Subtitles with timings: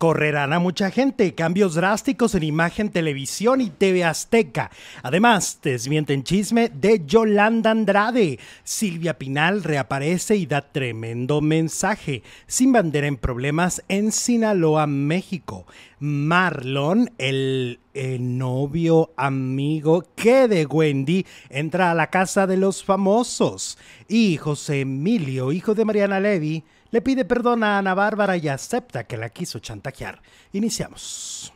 [0.00, 4.70] Correrán a mucha gente, cambios drásticos en imagen, televisión y TV Azteca.
[5.02, 8.38] Además, desmienten chisme de Yolanda Andrade.
[8.64, 12.22] Silvia Pinal reaparece y da tremendo mensaje.
[12.46, 15.66] Sin bandera en problemas en Sinaloa, México.
[15.98, 23.76] Marlon, el, el, novio amigo que de Wendy, entra a la casa de los famosos.
[24.08, 29.04] Y José Emilio, hijo de Mariana Levy, le pide perdón a Ana Bárbara y acepta
[29.04, 30.20] que la quiso chantajear.
[30.52, 31.52] Iniciamos.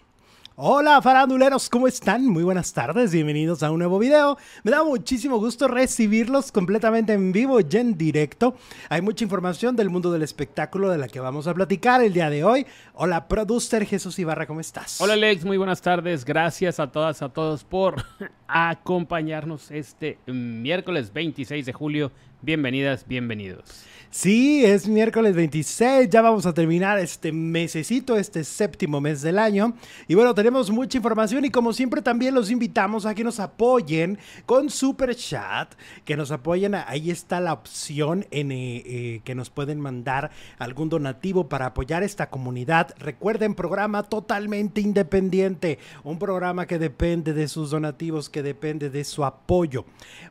[0.57, 2.29] Hola faranduleros, ¿cómo están?
[2.29, 4.39] Muy buenas tardes, bienvenidos a un nuevo video.
[4.63, 8.57] Me da muchísimo gusto recibirlos completamente en vivo y en directo.
[8.89, 12.31] Hay mucha información del mundo del espectáculo de la que vamos a platicar el día
[12.31, 12.67] de hoy.
[12.93, 15.01] Hola, producer Jesús Ibarra, ¿cómo estás?
[15.01, 16.25] Hola Alex, muy buenas tardes.
[16.25, 18.05] Gracias a todas, a todos por
[18.47, 22.13] acompañarnos este miércoles 26 de julio.
[22.43, 23.87] Bienvenidas, bienvenidos.
[24.17, 29.75] Sí, es miércoles 26, ya vamos a terminar este mesecito, este séptimo mes del año.
[30.07, 34.21] Y bueno, tenemos mucha información y como siempre también los invitamos a que nos apoyen
[34.47, 39.51] con Super Chat, que nos apoyen, ahí está la opción en eh, eh, que nos
[39.51, 42.95] pueden mandar algún donativo para apoyar esta comunidad.
[43.01, 49.25] Recuerden, programa totalmente independiente, un programa que depende de sus donativos, que depende de su
[49.25, 49.85] apoyo.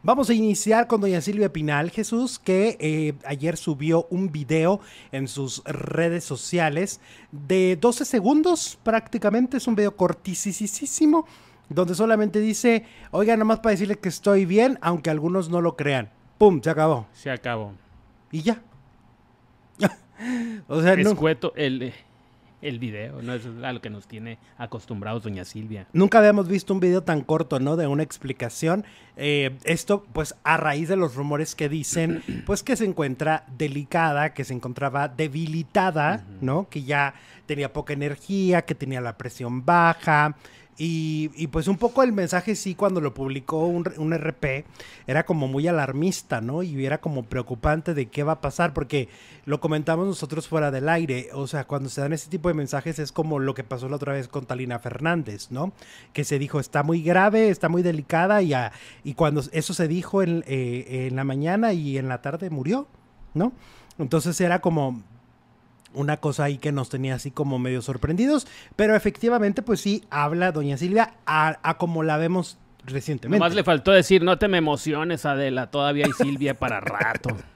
[0.04, 4.82] Vamos a iniciar con doña Silvia Pinal, Jesús, que eh, ayer subió subió un video
[5.12, 11.26] en sus redes sociales de 12 segundos prácticamente, es un video cortisísimo,
[11.70, 16.12] donde solamente dice, oiga, nomás para decirle que estoy bien, aunque algunos no lo crean.
[16.38, 16.62] ¡Pum!
[16.62, 17.08] Se acabó.
[17.14, 17.74] Se acabó.
[18.32, 18.62] Y ya.
[20.68, 21.94] o sea, Escueto, el
[22.64, 23.34] el video, ¿no?
[23.34, 25.88] es a lo que nos tiene acostumbrados doña Silvia.
[25.94, 27.76] Nunca habíamos visto un video tan corto, ¿no?
[27.76, 28.86] De una explicación.
[29.18, 34.34] Eh, esto, pues, a raíz de los rumores que dicen, pues, que se encuentra delicada,
[34.34, 36.68] que se encontraba debilitada, ¿no?
[36.70, 37.14] Que ya
[37.46, 40.36] tenía poca energía, que tenía la presión baja,
[40.78, 44.66] y, pues un poco el mensaje sí cuando lo publicó un, un, RP
[45.06, 46.64] era como muy alarmista, ¿no?
[46.64, 49.08] Y era como preocupante de qué va a pasar porque
[49.46, 52.98] lo comentamos nosotros fuera del aire, o sea, cuando se dan ese tipo de mensajes
[52.98, 55.74] es como lo que pasó la otra vez con Talina Fernández, ¿no?
[56.12, 58.54] Que se dijo está muy grave, está muy delicada y,
[59.04, 62.88] y cuando eso se dijo en, eh, en la mañana y en la tarde murió,
[63.36, 63.54] ¿no?
[64.00, 65.04] Entonces era como
[65.94, 70.52] una cosa ahí que nos tenía así como medio sorprendidos, pero efectivamente pues sí habla
[70.52, 73.40] doña Silvia a, como la vemos recientemente.
[73.40, 77.38] Más le faltó decir, no te me emociones Adela, todavía hay Silvia para rato.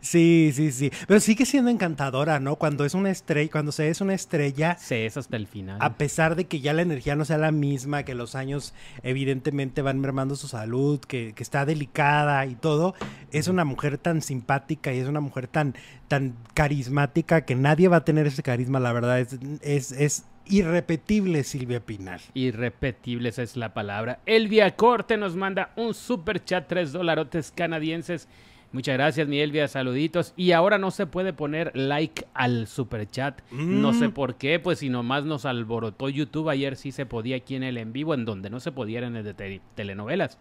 [0.00, 0.90] Sí, sí, sí.
[1.06, 2.56] Pero sigue siendo encantadora, ¿no?
[2.56, 4.76] Cuando es una estrella, cuando se es una estrella.
[4.78, 5.78] Se es hasta el final.
[5.80, 9.82] A pesar de que ya la energía no sea la misma, que los años evidentemente
[9.82, 12.94] van mermando su salud, que, está delicada y todo,
[13.30, 15.74] es una mujer tan simpática y es una mujer tan,
[16.08, 19.20] tan carismática que nadie va a tener ese carisma, la verdad.
[19.20, 22.20] Es, es, es irrepetible Silvia Pinal.
[22.34, 24.20] Irrepetible, esa es la palabra.
[24.26, 28.28] Elvia Corte nos manda un super chat, tres dolarotes canadienses.
[28.72, 30.34] Muchas gracias, mi Elvia, saluditos.
[30.36, 33.40] Y ahora no se puede poner like al super chat.
[33.50, 34.12] No sé mm.
[34.12, 36.48] por qué, pues si nomás nos alborotó YouTube.
[36.48, 39.16] Ayer sí se podía aquí en el en vivo, en donde no se podía en
[39.16, 40.38] el de telenovelas.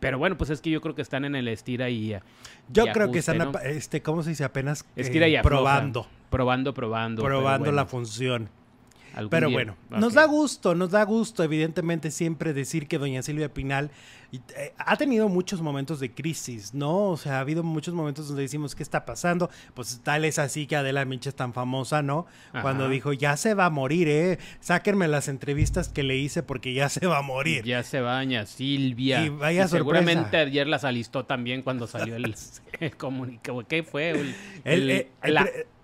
[0.00, 2.16] Pero bueno, pues es que yo creo que están en el estira y.
[2.68, 4.44] Yo creo que están, este, ¿cómo se dice?
[4.44, 6.06] Apenas estira y eh, probando.
[6.30, 7.22] Probando, probando.
[7.22, 8.48] Probando la función.
[9.30, 13.90] Pero bueno, nos da gusto, nos da gusto, evidentemente, siempre decir que doña Silvia Pinal
[14.32, 17.08] eh, ha tenido muchos momentos de crisis, ¿no?
[17.08, 19.50] O sea, ha habido muchos momentos donde decimos, ¿qué está pasando?
[19.74, 22.26] Pues tal es así que Adela Mincha es tan famosa, ¿no?
[22.62, 24.38] Cuando dijo, ya se va a morir, ¿eh?
[24.60, 27.64] Sáquenme las entrevistas que le hice porque ya se va a morir.
[27.64, 29.24] Ya se baña, Silvia.
[29.24, 32.36] Y vaya Seguramente ayer las alistó también cuando salió el,
[32.98, 33.66] comunicado.
[33.66, 34.10] ¿Qué fue?
[34.64, 35.08] El, eh,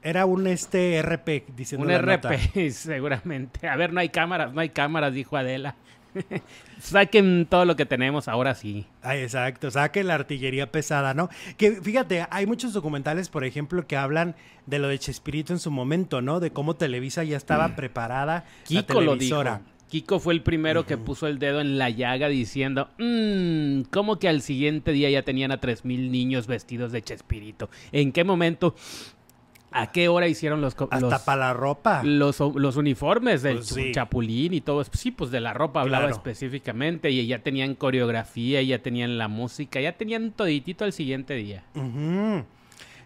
[0.07, 3.67] era un este RP, diciendo Un RP, seguramente.
[3.67, 5.75] A ver, no hay cámaras, no hay cámaras, dijo Adela.
[6.79, 8.87] Saquen todo lo que tenemos, ahora sí.
[9.03, 11.29] Ay, exacto, saquen la artillería pesada, ¿no?
[11.57, 14.37] Que fíjate, hay muchos documentales, por ejemplo, que hablan
[14.67, 16.39] de lo de Chespirito en su momento, ¿no?
[16.39, 17.75] De cómo Televisa ya estaba mm.
[17.75, 18.45] preparada.
[18.65, 19.43] Kiko lo dijo.
[19.89, 24.29] Kiko fue el primero que puso el dedo en la llaga diciendo, mmm, ¿cómo que
[24.29, 27.71] al siguiente día ya tenían a 3.000 niños vestidos de Chespirito?
[27.93, 28.75] ¿En qué momento?
[29.77, 30.77] ¿A qué hora hicieron los...
[30.91, 32.03] Hasta para la ropa.
[32.03, 34.83] Los, los uniformes del pues Chapulín y todo.
[34.85, 37.11] Sí, pues de la ropa hablaba específicamente.
[37.11, 41.65] Y ya tenían coreografía, ya tenían la música, ya tenían toditito al siguiente día.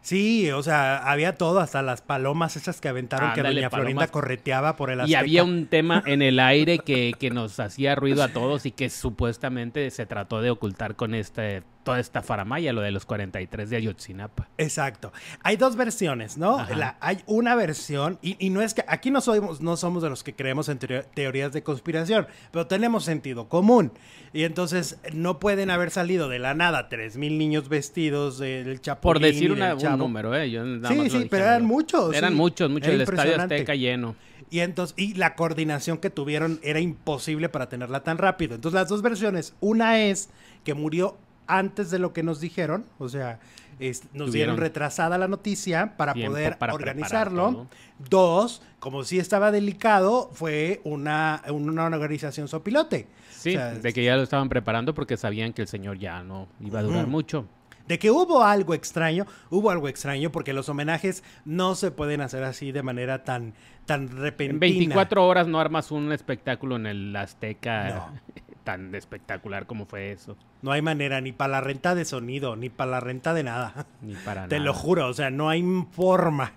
[0.03, 4.77] Sí, o sea, había todo, hasta las palomas esas que aventaron que doña Florinda correteaba
[4.77, 5.11] por el Azteca.
[5.11, 8.71] Y había un tema en el aire que, que nos hacía ruido a todos y
[8.71, 13.71] que supuestamente se trató de ocultar con este toda esta faramaya, lo de los 43
[13.71, 14.49] de Ayotzinapa.
[14.59, 15.13] Exacto.
[15.43, 16.65] Hay dos versiones, ¿no?
[16.77, 20.11] La- hay una versión, y, y no es que aquí no somos, no somos de
[20.11, 23.93] los que creemos en teo- teorías de conspiración, pero tenemos sentido común.
[24.33, 29.01] Y entonces no pueden haber salido de la nada 3.000 niños vestidos del Chapulín.
[29.15, 30.51] Por decir una- un número, ¿eh?
[30.51, 32.37] Yo nada Sí, más sí, dije, pero eran muchos, Eran sí.
[32.37, 32.87] muchos, muchos.
[32.89, 33.41] Era El Estadio.
[33.41, 34.17] Azteca lleno.
[34.51, 38.55] Y entonces, y la coordinación que tuvieron era imposible para tenerla tan rápido.
[38.57, 39.55] Entonces, las dos versiones.
[39.61, 40.29] Una es
[40.65, 41.17] que murió
[41.59, 42.87] antes de lo que nos dijeron.
[42.99, 43.39] O sea,
[43.79, 47.67] es- nos Tuvieron dieron retrasada la noticia para poder para organizarlo.
[48.09, 53.07] Dos, como sí estaba delicado, fue una, una organización sopilote.
[53.31, 56.23] Sí, O sea, de que ya lo estaban preparando porque sabían que el señor ya
[56.23, 57.47] no iba a durar mucho.
[57.91, 62.45] De que hubo algo extraño, hubo algo extraño porque los homenajes no se pueden hacer
[62.45, 63.53] así de manera tan,
[63.85, 64.53] tan repentina.
[64.55, 68.21] En 24 horas no armas un espectáculo en el Azteca No.
[68.63, 70.37] tan espectacular como fue eso.
[70.63, 73.87] No hay manera ni para la renta de sonido, ni para la renta de nada.
[74.03, 74.67] Ni para Te nada.
[74.67, 76.53] lo juro, o sea, no hay forma,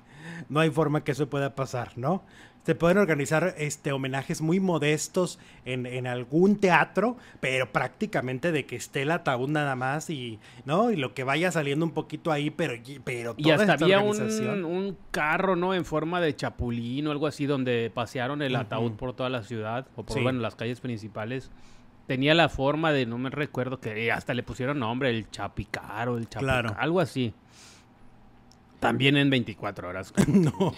[0.50, 2.22] no hay forma que eso pueda pasar, ¿no?
[2.64, 8.78] Se pueden organizar este, homenajes muy modestos en, en algún teatro, pero prácticamente de que
[8.78, 10.90] esté el ataúd nada más y, ¿no?
[10.90, 12.74] Y lo que vaya saliendo un poquito ahí, pero,
[13.04, 15.74] pero Y toda hasta esta había organización- un, un carro, ¿no?
[15.74, 19.86] En forma de chapulín o algo así, donde pasearon el ataúd por toda la ciudad,
[19.98, 20.24] o por, Sí.
[20.24, 21.52] bueno, las calles principales.
[22.08, 26.30] Tenía la forma de, no me recuerdo, que hasta le pusieron nombre, el Chapicaro, el
[26.30, 26.76] Chapica, Claro.
[26.78, 27.34] algo así.
[28.84, 30.14] También en 24 horas.
[30.28, 30.74] No.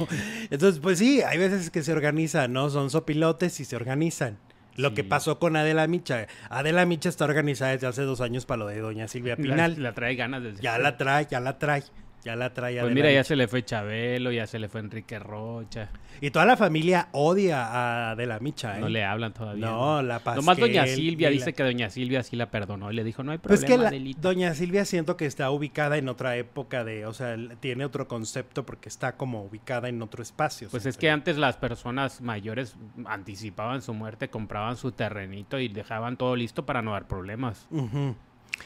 [0.50, 2.70] Entonces, pues sí, hay veces que se organizan, ¿no?
[2.70, 4.38] Son sopilotes y se organizan.
[4.78, 4.96] Lo Sí.
[4.96, 6.28] que pasó con Adela Micha.
[6.50, 9.82] Adela Micha está organizada desde hace dos años para lo de Doña Silvia La, Pinal.
[9.82, 11.84] la trae ganas desde Ya la trae, ya la trae.
[12.26, 15.20] Ya la trae Pues mira, ya se le fue Chabelo, ya se le fue Enrique
[15.20, 15.90] Rocha.
[16.22, 18.82] Y toda la familia odia a Adela Micha, ¿eh?
[18.82, 19.64] No le hablan todavía.
[19.68, 20.44] No, la Pasquel.
[20.44, 23.32] Nomás Doña Silvia dice la- que Doña Silvia sí la perdonó y le dijo, no
[23.32, 24.22] hay Pues problema, que la- Adelita".
[24.22, 28.66] Doña Silvia siento que está ubicada en otra época de, o sea, tiene otro concepto
[28.66, 30.68] porque está como ubicada en otro espacio.
[30.72, 32.76] Pues es que antes las personas mayores
[33.06, 37.68] anticipaban su muerte, compraban su terrenito y dejaban todo listo para no dar problemas.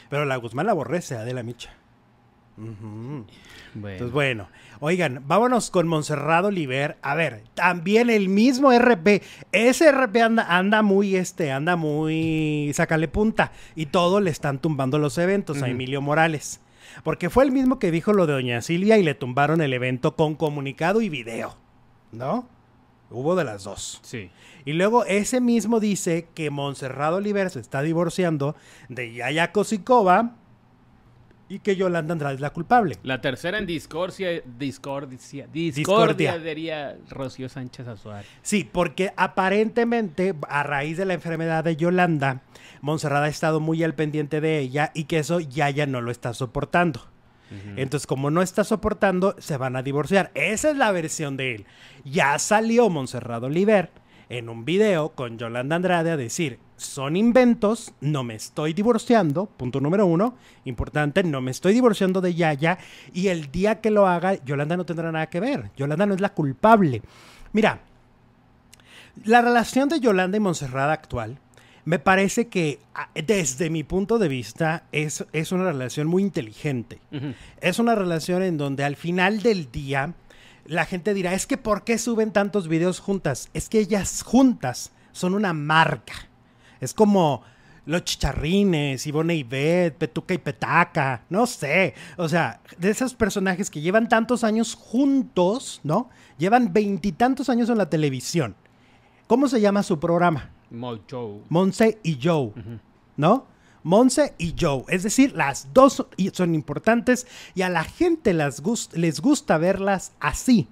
[0.08, 1.74] Pero la Guzmán la aborrece, Adela Micha.
[2.56, 3.26] Bueno,
[3.74, 4.48] Entonces, bueno,
[4.80, 6.98] oigan, vámonos con Monserrado Oliver.
[7.02, 9.22] A ver, también el mismo RP.
[9.52, 12.70] Ese RP anda, anda muy, este, anda muy.
[12.74, 13.52] Sácale punta.
[13.74, 15.68] Y todo le están tumbando los eventos a.
[15.68, 16.60] Emilio Morales.
[17.04, 20.16] Porque fue el mismo que dijo lo de Doña Silvia y le tumbaron el evento
[20.16, 21.56] con comunicado y video.
[22.12, 22.46] ¿No?
[23.10, 24.00] Hubo de las dos.
[24.02, 24.30] sí.
[24.64, 28.56] Y luego ese mismo dice que Monserrado Oliver se está divorciando
[28.88, 30.36] de Yaya Kosikova
[31.50, 32.96] y que Yolanda Andrade es la culpable.
[33.02, 38.24] La tercera en discordia, discordia, discordia, diría Rocío Sánchez Azuar.
[38.40, 42.42] Sí, porque aparentemente a raíz de la enfermedad de Yolanda,
[42.80, 46.32] Monserrada ha estado muy al pendiente de ella y que eso Yaya no lo está
[46.32, 47.02] soportando.
[47.76, 50.30] Entonces, como no está soportando, se van a divorciar.
[50.34, 51.66] Esa es la versión de él.
[52.04, 53.90] Ya salió Monserrado Oliver
[54.28, 59.80] en un video con Yolanda Andrade a decir, son inventos, no me estoy divorciando, punto
[59.80, 60.34] número uno,
[60.64, 62.78] importante, no me estoy divorciando de Yaya
[63.12, 65.70] y el día que lo haga, Yolanda no tendrá nada que ver.
[65.76, 67.02] Yolanda no es la culpable.
[67.52, 67.80] Mira,
[69.24, 71.38] la relación de Yolanda y Monserrada actual
[71.84, 76.98] me parece que a- desde mi punto de vista es, es una relación muy inteligente.
[77.60, 80.14] Es una relación en donde al final del día
[80.64, 83.50] la gente dirá, es que ¿por qué suben tantos videos juntas?
[83.54, 86.14] Es que ellas juntas son una marca.
[86.80, 87.42] Es como
[87.86, 91.94] los chicharrines, Ivonne y Beth, Petuca y Petaca, no sé.
[92.16, 96.10] O sea, de esos personajes que llevan tantos años juntos, ¿no?
[96.38, 98.54] Llevan veintitantos años en la televisión.
[99.26, 100.50] ¿Cómo se llama su programa?
[100.70, 101.42] Mojo.
[101.48, 102.52] Monse y Joe,
[103.16, 103.46] ¿no?
[103.82, 104.84] Monse y Joe.
[104.88, 110.68] Es decir, las dos son importantes y a la gente las les gusta verlas así,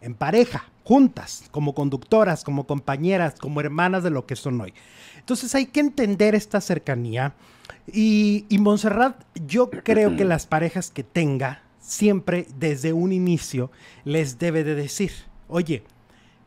[0.00, 4.72] en pareja, juntas, como conductoras, como compañeras, como hermanas de lo que son hoy.
[5.18, 7.34] Entonces hay que entender esta cercanía.
[7.92, 13.70] Y, y Montserrat, yo creo que las parejas que tenga, siempre desde un inicio,
[14.06, 15.12] les debe de decir,
[15.46, 15.82] oye,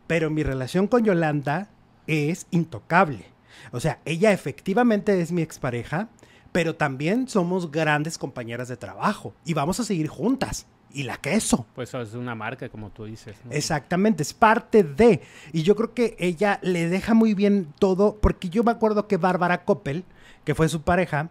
[0.07, 1.69] pero mi relación con Yolanda
[2.07, 3.25] es intocable.
[3.71, 6.09] O sea, ella efectivamente es mi expareja,
[6.51, 10.65] pero también somos grandes compañeras de trabajo y vamos a seguir juntas.
[10.93, 11.65] Y la queso.
[11.75, 13.35] Pues eso es una marca, como tú dices.
[13.45, 13.51] ¿no?
[13.51, 15.21] Exactamente, es parte de.
[15.53, 19.17] Y yo creo que ella le deja muy bien todo, porque yo me acuerdo que
[19.17, 20.03] Bárbara Coppel,
[20.43, 21.29] que fue su pareja,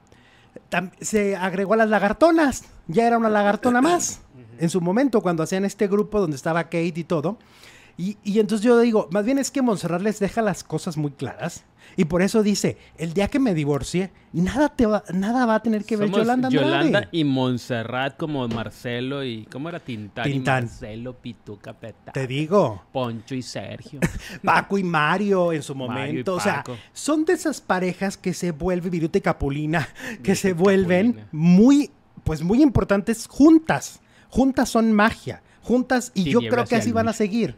[1.01, 2.65] se agregó a las lagartonas.
[2.87, 4.23] Ya era una lagartona más.
[4.59, 7.39] En su momento, cuando hacían este grupo donde estaba Kate y todo.
[7.97, 11.11] Y, y entonces yo digo, más bien es que Montserrat les deja las cosas muy
[11.13, 11.65] claras.
[11.97, 15.63] Y por eso dice, el día que me divorcie, nada, te va, nada va a
[15.63, 16.67] tener que ver Yolanda Andrade.
[16.67, 19.47] Yolanda y Montserrat como Marcelo y...
[19.47, 19.81] ¿Cómo era?
[19.81, 20.65] Tintán, Tintán.
[20.65, 22.13] y Marcelo, Pituca, Petá.
[22.13, 24.01] Te digo, Poncho y Sergio.
[24.45, 26.35] Paco y Mario en su momento.
[26.35, 29.89] O sea, son de esas parejas que se vuelven, Viruta y Capulina,
[30.23, 31.29] que Viruta se vuelven Capulina.
[31.33, 31.91] muy,
[32.25, 34.01] pues muy importantes juntas.
[34.29, 35.43] Juntas son magia.
[35.63, 37.57] Juntas, y yo creo que así van a seguir.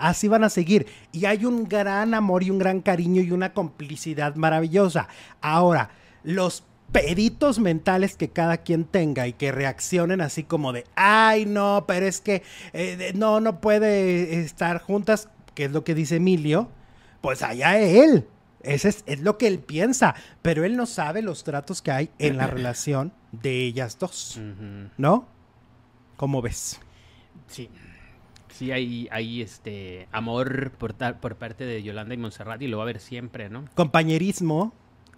[0.00, 0.86] Así van a seguir.
[1.12, 5.08] Y hay un gran amor y un gran cariño y una complicidad maravillosa.
[5.42, 5.90] Ahora,
[6.24, 11.84] los peditos mentales que cada quien tenga y que reaccionen así como de, ay, no,
[11.86, 12.42] pero es que
[12.72, 16.70] eh, no, no puede estar juntas, que es lo que dice Emilio,
[17.20, 18.26] pues allá él.
[18.62, 22.10] Ese es, es lo que él piensa, pero él no sabe los tratos que hay
[22.18, 24.40] en la relación de ellas dos.
[24.96, 25.28] ¿no?
[26.16, 26.80] ¿Cómo ves?
[27.48, 27.68] Sí.
[28.52, 32.82] Sí, hay, hay este amor por, por parte de Yolanda y Montserrat y lo va
[32.82, 33.64] a haber siempre, ¿no?
[33.74, 34.72] compañerismo,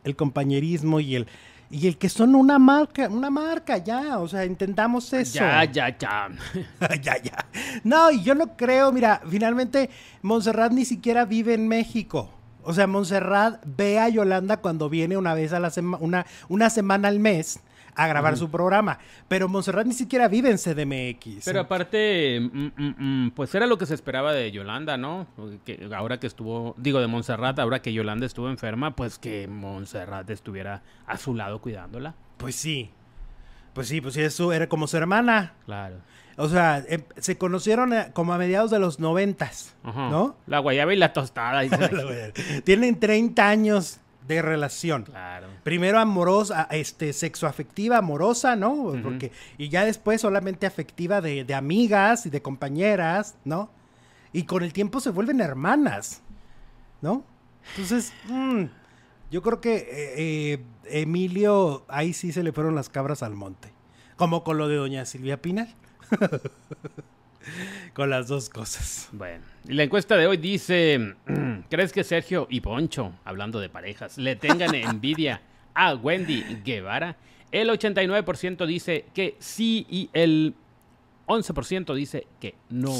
[0.04, 1.26] el compañerismo y el
[1.72, 5.38] y el que son una marca, una marca ya, o sea, intentamos eso.
[5.38, 6.28] Ya, ya, ya.
[7.02, 7.46] ya, ya.
[7.82, 9.88] No, y yo no creo, mira, finalmente
[10.20, 12.28] Montserrat ni siquiera vive en México.
[12.62, 16.68] O sea, Montserrat ve a Yolanda cuando viene una vez a la semana, una, una
[16.68, 17.60] semana al mes
[17.94, 18.98] a grabar su programa.
[19.28, 21.44] Pero Montserrat ni siquiera vive en CDMX.
[21.44, 22.94] Pero aparte, mm, mm,
[23.26, 25.26] mm, pues era lo que se esperaba de Yolanda, ¿no?
[25.64, 30.28] Que ahora que estuvo, digo, de Montserrat, ahora que Yolanda estuvo enferma, pues que Montserrat
[30.30, 32.14] estuviera a su lado cuidándola.
[32.38, 32.90] Pues sí.
[33.74, 35.54] Pues sí, pues sí, eso era como su hermana.
[35.64, 35.96] Claro.
[36.36, 40.08] O sea, em- se conocieron eh, como a mediados de los noventas, Ajá.
[40.10, 40.36] ¿no?
[40.46, 41.60] La guayaba y la tostada.
[41.60, 42.32] dice.
[42.64, 45.04] Tienen 30 años de relación.
[45.04, 45.48] claro.
[45.62, 48.94] Primero amorosa, este, sexoafectiva, amorosa, ¿no?
[49.02, 53.70] Porque, y ya después solamente afectiva de, de amigas y de compañeras, ¿no?
[54.32, 56.22] Y con el tiempo se vuelven hermanas,
[57.00, 57.24] ¿no?
[57.70, 58.64] Entonces, mm,
[59.30, 59.84] yo creo que eh,
[60.16, 60.64] eh,
[61.02, 63.72] Emilio, ahí sí se le fueron las cabras al monte.
[64.16, 65.74] Como con lo de doña Silvia Pinal.
[67.94, 69.08] con las dos cosas.
[69.12, 71.14] Bueno, y la encuesta de hoy dice,
[71.70, 75.42] ¿crees que Sergio y Poncho, hablando de parejas, le tengan envidia
[75.74, 77.16] a Wendy Guevara?
[77.50, 80.54] El 89% dice que sí y el
[81.26, 82.92] 11% dice que no.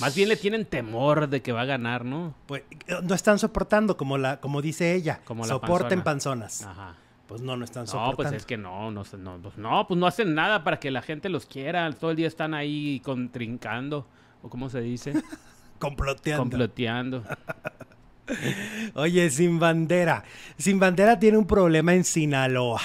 [0.00, 2.34] Más bien le tienen temor de que va a ganar, ¿no?
[2.46, 5.20] Pues eh, no están soportando, como, la, como dice ella.
[5.24, 6.46] Como la soporten panzona.
[6.46, 6.62] panzonas.
[6.62, 6.96] Ajá.
[7.32, 8.16] Pues no, no están No, soportando.
[8.16, 11.00] pues es que no, no, no, pues no, pues no hacen nada para que la
[11.00, 11.90] gente los quiera.
[11.92, 14.06] Todo el día están ahí contrincando,
[14.42, 15.14] o cómo se dice,
[15.78, 16.42] Comploteando.
[16.42, 17.24] comploteando.
[18.94, 20.24] Oye, Sin Bandera.
[20.58, 22.80] Sin Bandera tiene un problema en Sinaloa.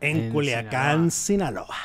[0.00, 1.76] En, En Culiacán, Sinaloa.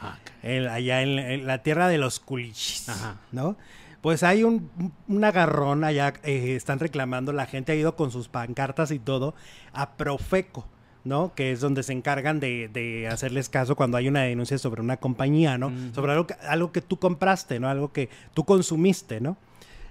[0.00, 0.18] Ah.
[0.42, 2.88] En- allá en, en la tierra de los culichis.
[2.88, 3.16] Ajá.
[3.32, 3.56] ¿No?
[4.02, 4.70] Pues hay un,
[5.08, 6.14] un agarrón allá.
[6.22, 7.32] eh, están reclamando.
[7.32, 9.34] La gente ha ido con sus pancartas y todo
[9.72, 10.68] a Profeco.
[11.06, 11.32] ¿No?
[11.34, 14.96] Que es donde se encargan de, de hacerles caso cuando hay una denuncia sobre una
[14.96, 15.72] compañía, ¿no?
[15.94, 17.68] Sobre algo que, algo que tú compraste, ¿no?
[17.68, 19.36] Algo que tú consumiste, ¿no?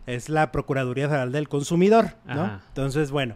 [0.05, 2.43] Es la Procuraduría Federal del Consumidor, ¿no?
[2.43, 2.63] Ajá.
[2.67, 3.35] Entonces, bueno.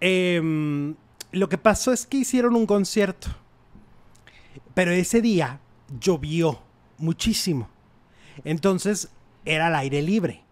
[0.00, 0.94] em,
[1.32, 3.28] lo que pasó es que hicieron un concierto.
[4.74, 5.60] Pero ese día
[6.00, 6.60] llovió
[6.98, 7.68] muchísimo.
[8.44, 9.10] Entonces
[9.44, 10.44] era al aire libre.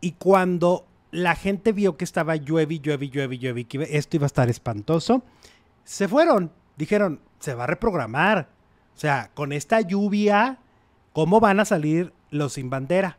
[0.00, 4.28] Y cuando la gente vio que estaba llueve, llueve, llueve, llueve, que esto iba a
[4.28, 5.22] estar espantoso,
[5.88, 6.52] se fueron.
[6.76, 8.48] Dijeron, se va a reprogramar.
[8.94, 10.58] O sea, con esta lluvia,
[11.14, 13.16] ¿cómo van a salir los sin bandera?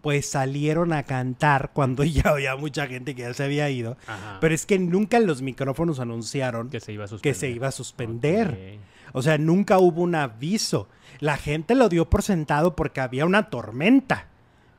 [0.00, 3.98] Pues salieron a cantar cuando ya había mucha gente que ya se había ido.
[4.06, 4.38] Ajá.
[4.40, 7.36] Pero es que nunca en los micrófonos anunciaron que se iba a que suspender.
[7.36, 8.48] se iba a suspender.
[8.78, 8.80] Ok.
[9.12, 10.88] O sea, nunca hubo un aviso.
[11.20, 14.28] La gente lo dio por sentado porque había una tormenta.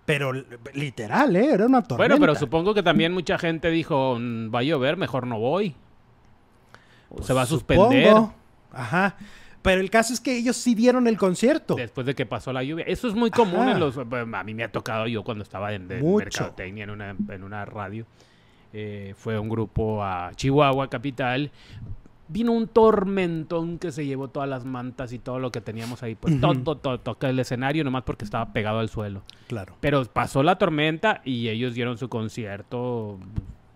[0.05, 0.33] Pero
[0.73, 1.53] literal, ¿eh?
[1.53, 2.15] Era una tormenta.
[2.15, 5.75] Bueno, pero supongo que también mucha gente dijo, "Mm, va a llover, mejor no voy.
[7.21, 8.33] Se va a suspender Supongo.
[8.71, 9.15] Ajá.
[9.61, 11.75] Pero el caso es que ellos sí dieron el concierto.
[11.75, 12.85] después de que pasó la lluvia.
[12.87, 13.71] Eso es muy común Ajá.
[13.71, 13.97] en los...
[13.97, 16.17] A mí me ha tocado yo cuando estaba en, Mucho.
[16.17, 18.05] mercadotecnia en una, en una radio.
[18.71, 21.51] Eh, fue un grupo a Chihuahua, capital.
[22.27, 26.15] Vino un tormentón que se llevó todas las mantas y todo lo que teníamos ahí.
[26.15, 29.23] Pues todo, todo, el escenario nomás porque estaba pegado al suelo.
[29.47, 29.75] Claro.
[29.81, 33.19] Pero pasó la tormenta y ellos dieron su concierto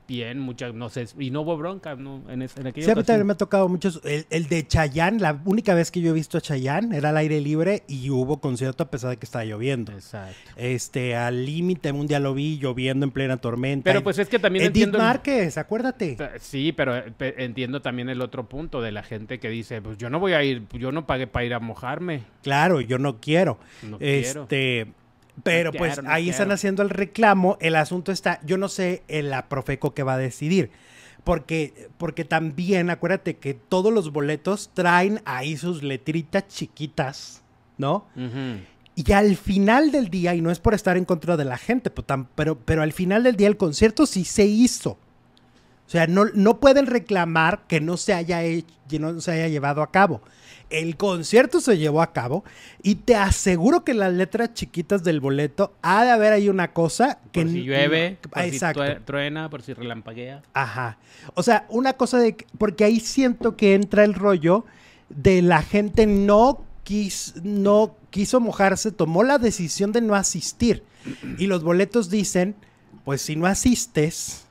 [0.08, 2.24] bien, muchas, no sé, y no hubo bronca ¿no?
[2.30, 4.02] en, es- en aquella Sí, a mí también me ha tocado muchos.
[4.04, 7.18] El, el de Chayán, la única vez que yo he visto a Chayán era al
[7.18, 9.92] aire libre y hubo concierto a pesar de que estaba lloviendo.
[9.92, 10.36] Exacto.
[10.56, 13.84] Este, al límite un día lo vi lloviendo en plena tormenta.
[13.90, 14.98] Pero pues es que también Edith entiendo...
[15.00, 16.18] Márquez, acuérdate.
[16.40, 20.10] Sí, pero eh, entiendo también el otro punto de la gente que dice, pues yo
[20.10, 22.22] no voy a ir, yo no pagué para ir a mojarme.
[22.42, 23.58] Claro, yo no quiero.
[23.84, 24.48] No quiero.
[25.42, 27.58] Pero No pues quiero, no ahí están haciendo el reclamo.
[27.60, 30.70] El asunto está, yo no sé en la Profeco que va a decidir.
[31.24, 37.42] Porque, porque también acuérdate que todos los boletos traen ahí sus letritas chiquitas,
[37.78, 38.06] ¿no?
[38.96, 41.90] Y al final del día, y no es por estar en contra de la gente,
[41.90, 44.92] pero, tam- pero, pero al final del día el concierto sí se hizo.
[45.88, 49.48] O sea, no, no pueden reclamar que no se haya hecho, que no se haya
[49.48, 50.22] llevado a cabo.
[50.74, 52.44] El concierto se llevó a cabo
[52.82, 57.20] y te aseguro que las letras chiquitas del boleto ha de haber ahí una cosa
[57.32, 58.86] que Por si llueve, por Exacto.
[58.86, 60.42] si truena, por si relampaguea.
[60.54, 60.98] Ajá.
[61.36, 62.36] O sea, una cosa de...
[62.36, 64.66] que- Porque ahí siento que entra el rollo
[65.10, 70.84] de la gente no, quis, no quiso mojarse, tomó la decisión de no asistir.
[71.38, 72.56] Y los boletos dicen,
[73.06, 74.43] pues si no asistes,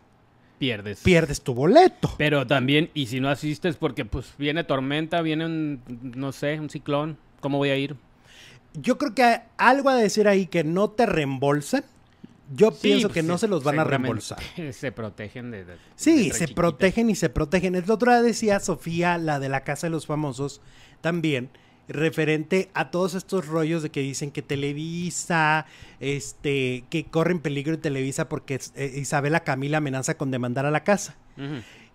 [0.62, 1.00] Pierdes.
[1.00, 2.14] pierdes tu boleto.
[2.18, 5.80] Pero también, y si no asistes porque pues viene tormenta, viene un,
[6.16, 7.96] no sé, un ciclón, ¿cómo voy a ir?
[8.74, 11.82] Yo creo que hay algo a decir ahí que no te reembolsan.
[12.54, 14.38] Yo Sí, pienso pues, que no se los van a reembolsar.
[14.72, 15.64] Se protegen de...
[15.64, 16.54] de- Sí, se chiquita.
[16.54, 17.74] protegen y se protegen.
[17.74, 20.60] El otro día decía Sofía, la de la Casa de los Famosos,
[21.00, 21.48] también,
[21.92, 25.66] referente a todos estos rollos de que dicen que Televisa,
[26.00, 30.84] este, que corren peligro en Televisa porque eh, Isabela Camila amenaza con demandar a la
[30.84, 31.16] casa.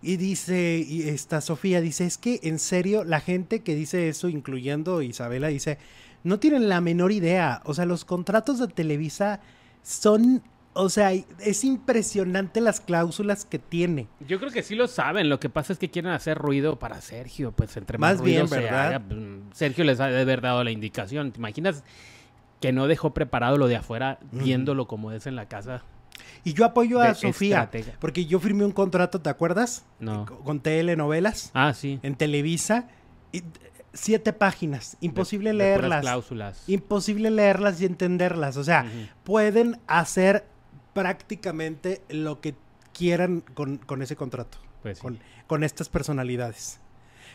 [0.00, 4.28] Y dice, y esta Sofía dice, es que en serio, la gente que dice eso,
[4.28, 5.78] incluyendo Isabela, dice,
[6.24, 7.62] no tienen la menor idea.
[7.64, 9.40] O sea, los contratos de Televisa
[9.82, 10.42] son,
[10.80, 14.06] o sea, es impresionante las cláusulas que tiene.
[14.26, 17.00] Yo creo que sí lo saben, lo que pasa es que quieren hacer ruido para
[17.00, 18.86] Sergio, pues entre más, Más bien, se ¿verdad?
[18.86, 19.18] haga, pues,
[19.54, 21.32] Sergio les ha de haber dado la indicación.
[21.32, 21.82] ¿Te imaginas
[22.60, 25.82] que no dejó preparado lo de afuera viéndolo como es en la casa?
[26.44, 27.96] Y yo apoyo a De Sofía, estratega.
[28.00, 29.84] porque yo firmé un contrato, ¿te acuerdas?
[30.00, 30.26] No.
[30.26, 31.98] Con- telenovelas Ah, sí.
[32.02, 32.88] en Televisa.
[33.32, 33.42] y,
[33.92, 36.00] siete páginas, imposible De- de leerlas.
[36.02, 36.62] cláusulas.
[36.68, 38.56] Imposible leerlas y entenderlas.
[38.56, 38.86] O sea,
[39.24, 40.44] pueden hacer
[40.98, 42.56] prácticamente lo que
[42.92, 45.02] quieran con, con ese contrato, Pues sí.
[45.02, 46.80] con, con estas personalidades.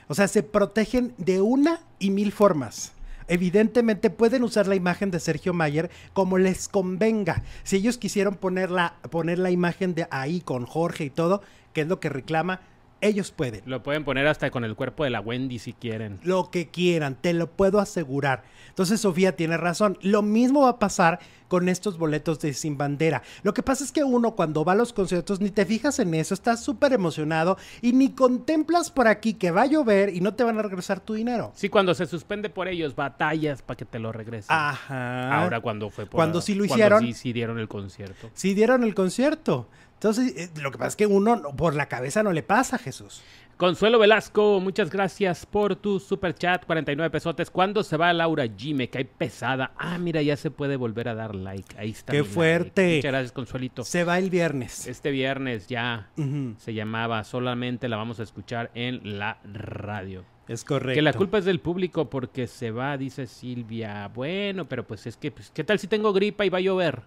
[0.10, 2.92] O sea, se protegen de una y mil formas.
[3.30, 7.42] Evidentemente pueden usar la imagen de Sergio Mayer como les convenga.
[7.64, 11.82] Si ellos quisieron poner la, poner la imagen de ahí con Jorge y todo, que
[11.82, 12.60] es lo que reclama,
[13.04, 13.62] ellos pueden.
[13.66, 16.20] Lo pueden poner hasta con el cuerpo de la Wendy si quieren.
[16.24, 18.44] Lo que quieran, te lo puedo asegurar.
[18.70, 19.98] Entonces Sofía tiene razón.
[20.02, 23.22] Lo mismo va a pasar con estos boletos de Sin Bandera.
[23.44, 26.14] Lo que pasa es que uno cuando va a los conciertos ni te fijas en
[26.16, 30.34] eso, estás súper emocionado y ni contemplas por aquí que va a llover y no
[30.34, 31.52] te van a regresar tu dinero.
[31.54, 34.48] Sí, cuando se suspende por ellos, batallas para que te lo regresen.
[34.50, 35.42] Ajá.
[35.44, 36.16] Ahora cuando fue por...
[36.16, 37.02] Cuando sí lo cuando hicieron.
[37.02, 38.32] sí, sí dieron el concierto.
[38.34, 39.68] Sí dieron el concierto.
[40.04, 42.78] Entonces, eh, lo que pasa es que uno no- por la cabeza no le pasa,
[42.78, 43.22] Jesús.
[43.56, 47.50] Consuelo Velasco, muchas gracias por tu super chat, 49 pesotes.
[47.50, 48.76] ¿Cuándo se va Laura G?
[48.76, 49.72] Me cae pesada.
[49.78, 51.78] Ah, mira, ya se puede volver a dar like.
[51.78, 52.12] Ahí está.
[52.12, 52.34] ¡Qué like.
[52.34, 52.96] fuerte!
[52.98, 53.84] Muchas gracias, Consuelito.
[53.86, 54.88] Se va el viernes.
[54.88, 56.10] Este viernes ya
[56.58, 60.26] se llamaba, solamente la vamos a escuchar en la radio.
[60.50, 60.96] Es correcto.
[60.98, 64.10] Que la culpa es del público porque se va, dice Silvia.
[64.10, 67.04] Bueno, pero pues es que, pues, ¿qué tal si tengo gripa y va a llover?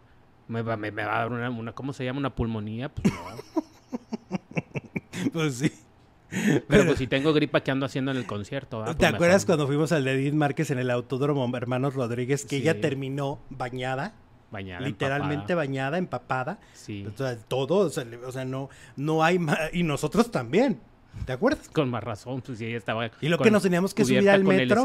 [0.49, 2.21] ¿Me va, me, me va a dar una, una- ¿cómo se llama?
[2.21, 2.89] ¿Una pulmonía?
[2.91, 3.21] Pues no.
[5.33, 5.73] Pues sí.
[6.69, 8.83] Pero pues si tengo gripa, ¿qué ando haciendo en el concierto?
[8.83, 8.87] ah?
[8.89, 12.57] ¿Te Pues acuerdas cuando fuimos al de Edith Márquez en el Autódromo Hermanos Rodríguez que
[12.57, 12.63] Sí.
[12.63, 14.15] ella terminó bañada?
[14.51, 15.57] bañada, literalmente empapada.
[15.57, 16.59] bañada, empapada.
[16.73, 19.59] Sí, O sea, todo, o sea, le- o sea, no, no hay más.
[19.73, 20.81] Y nosotros también.
[21.25, 21.69] ¿Te acuerdas?
[21.71, 24.45] con más razón, pues ella estaba Y lo con- que nos teníamos que subir al
[24.45, 24.85] metro.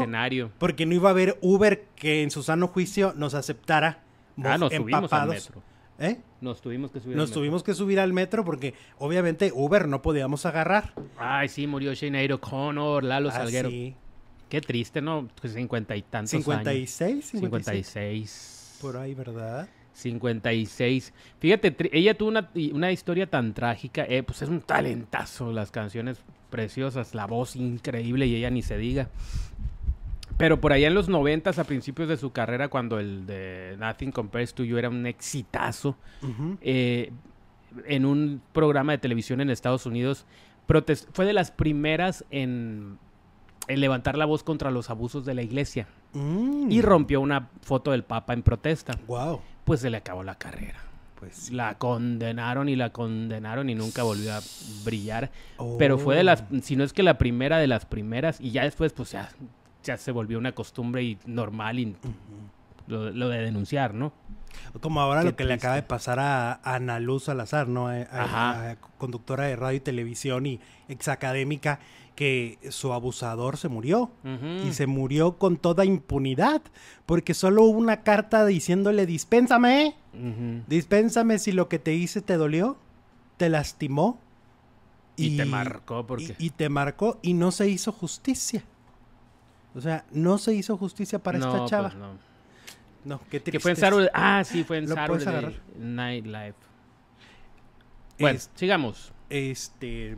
[0.58, 4.02] Porque no iba a haber Uber que en su sano juicio nos aceptara.
[4.42, 5.34] Ah, nos subimos al empapados.
[5.34, 5.62] metro.
[5.98, 6.20] ¿Eh?
[6.40, 7.40] Nos tuvimos que subir Nos al metro.
[7.40, 10.94] tuvimos que subir al metro porque obviamente Uber no podíamos agarrar.
[11.18, 13.68] Ay, sí, murió Shane O'Connor, Lalo Ah, Salguero.
[13.70, 13.94] sí.
[14.48, 15.28] Qué triste, ¿no?
[15.40, 16.44] Pues cincuenta y tantos años.
[16.44, 17.30] 56, 56.
[17.30, 18.78] 56.
[18.82, 19.68] Por ahí, ¿verdad?
[19.94, 21.12] 56.
[21.38, 24.04] Fíjate, ella tuvo una, una historia tan trágica.
[24.08, 26.18] eh, pues es un talentazo, las canciones
[26.50, 29.08] preciosas, la voz increíble y ella ni se diga.
[30.36, 34.12] Pero por allá en los noventas, a principios de su carrera, cuando el de Nothing
[34.12, 35.96] Compares to You era un exitazo,
[36.60, 37.12] eh,
[37.86, 40.26] en un programa de televisión en Estados Unidos,
[41.12, 42.98] fue de las primeras en,
[43.68, 45.86] en levantar la voz contra los abusos de la iglesia.
[46.14, 46.70] Mm.
[46.70, 48.98] Y rompió una foto del Papa en protesta.
[49.06, 49.40] Wow.
[49.64, 50.78] Pues se le acabó la carrera.
[51.18, 54.40] Pues La condenaron y la condenaron y nunca volvió a
[54.84, 55.30] brillar.
[55.78, 56.60] Pero fue de las, Oh.
[56.62, 59.30] si no es que la primera de las primeras, y ya después, pues ya,
[59.82, 61.96] ya se volvió una costumbre y normal y
[62.86, 64.12] lo, lo de denunciar, ¿no?
[64.80, 65.66] Como ahora Qué lo que le triste.
[65.66, 67.88] acaba de pasar a Ana Luz Salazar, ¿no?
[67.88, 68.70] A- a- Ajá.
[68.72, 71.80] a conductora de radio y televisión y exacadémica,
[72.14, 74.10] que su abusador se murió.
[74.24, 74.66] Ujú.
[74.68, 76.60] Y se murió con toda impunidad,
[77.06, 80.62] porque solo hubo una carta diciéndole, dispénsame, Ujú.
[80.68, 82.76] dispénsame si lo que te hice te dolió,
[83.38, 84.18] te lastimó.
[85.16, 86.36] Y, te marcó porque...
[86.38, 88.64] Y, y te marcó y no se hizo justicia.
[89.74, 91.88] O sea, no se hizo justicia para no, esta pues chava.
[91.94, 92.32] no.
[93.04, 93.76] No, qué Que fue en.
[93.76, 94.08] Saturday...
[94.14, 95.62] Ah, sí, fue en ¿Lo puedes Saturday agarrar?
[95.78, 96.54] Night Live.
[98.18, 99.12] Bueno, Es- sigamos.
[99.30, 100.16] Este,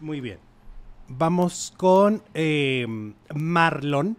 [0.00, 0.38] muy bien.
[1.08, 2.86] Vamos con eh,
[3.34, 4.16] Marlon,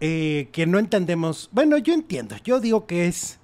[0.00, 1.50] eh, que no entendemos.
[1.52, 2.36] Bueno, yo entiendo.
[2.44, 3.38] Yo digo que es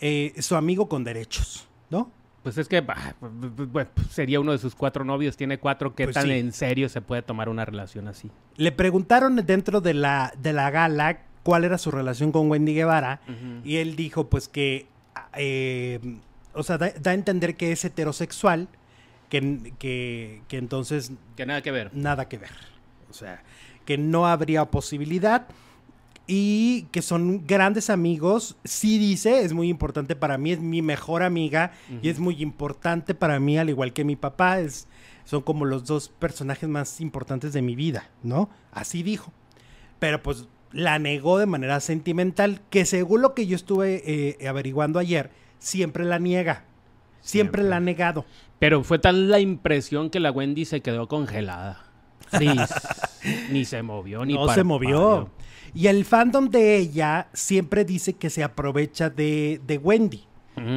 [0.00, 2.10] eh, su amigo con derechos, ¿no?
[2.44, 5.94] Pues es que bah, bueno, sería uno de sus cuatro novios, tiene cuatro.
[5.96, 6.32] ¿Qué Pues tan sí.
[6.32, 8.30] en serio se puede tomar una relación así?
[8.56, 13.20] Le preguntaron dentro de la, de la gala cuál era su relación con Wendy Guevara
[13.64, 14.86] y él dijo pues que,
[15.34, 15.98] eh,
[16.52, 18.68] o sea, da, da a entender que es heterosexual,
[19.30, 21.90] que, que, que entonces Que nada que ver.
[21.94, 22.50] nada que ver.
[23.10, 23.42] O sea,
[23.86, 25.46] que no habría posibilidad
[26.26, 28.56] y que son grandes amigos.
[28.64, 33.14] Sí dice, es muy importante para mí, es mi mejor amiga y es muy importante
[33.14, 34.88] para mí, al igual que mi papá, es,
[35.24, 38.48] son como los dos personajes más importantes de mi vida, ¿no?
[38.72, 39.32] Así dijo.
[39.98, 44.98] Pero pues la negó de manera sentimental, que según lo que yo estuve eh, averiguando
[44.98, 46.64] ayer, siempre la niega.
[47.20, 47.62] Siempre, Siempre.
[47.64, 48.26] la ha negado.
[48.58, 51.83] Pero fue tal la impresión que la Wendy se quedó congelada.
[52.38, 52.48] Sí,
[53.50, 55.30] ni se movió, ni no se movió.
[55.74, 60.24] Y el fandom de ella siempre dice que se aprovecha de, de Wendy,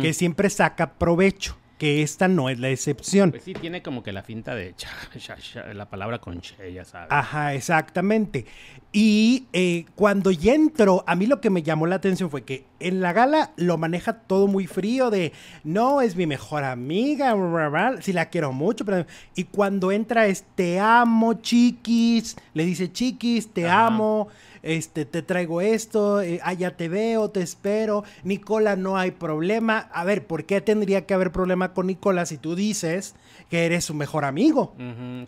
[0.01, 3.31] que siempre saca provecho, que esta no es la excepción.
[3.31, 6.73] Pues sí, tiene como que la finta de cha- cha- cha- la palabra con che,
[6.73, 7.07] ya sabes.
[7.11, 8.45] Ajá, exactamente.
[8.91, 12.65] Y eh, cuando ya entró, a mí lo que me llamó la atención fue que
[12.79, 17.67] en la gala lo maneja todo muy frío de, no, es mi mejor amiga, bla,
[17.69, 19.05] bla, bla, sí la quiero mucho, pero...
[19.35, 23.87] Y cuando entra es, te amo, chiquis, le dice, chiquis, te Ajá.
[23.87, 24.29] amo,
[24.63, 29.89] este, te traigo esto, eh, ah, ya te veo, te espero, Nicola, no hay problema.
[29.93, 33.15] A ver, ¿por qué tendría que haber problema con Nicola si tú dices
[33.49, 34.75] que eres su mejor amigo?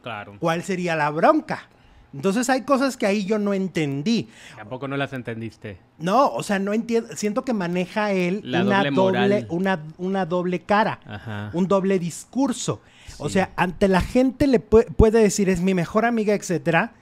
[0.02, 0.36] Claro.
[0.40, 1.70] cuál sería la bronca.
[2.12, 4.30] Entonces hay cosas que ahí yo no entendí.
[4.58, 5.78] Tampoco no las entendiste.
[6.00, 7.16] No, o sea, no entiendo.
[7.16, 9.48] Siento que maneja él La una doble doble, moral.
[9.50, 11.52] una, una doble cara, Ajá.
[11.54, 12.82] un doble discurso.
[13.20, 16.94] O sea, ante la gente le pu- puede decir es mi mejor amiga, etcétera,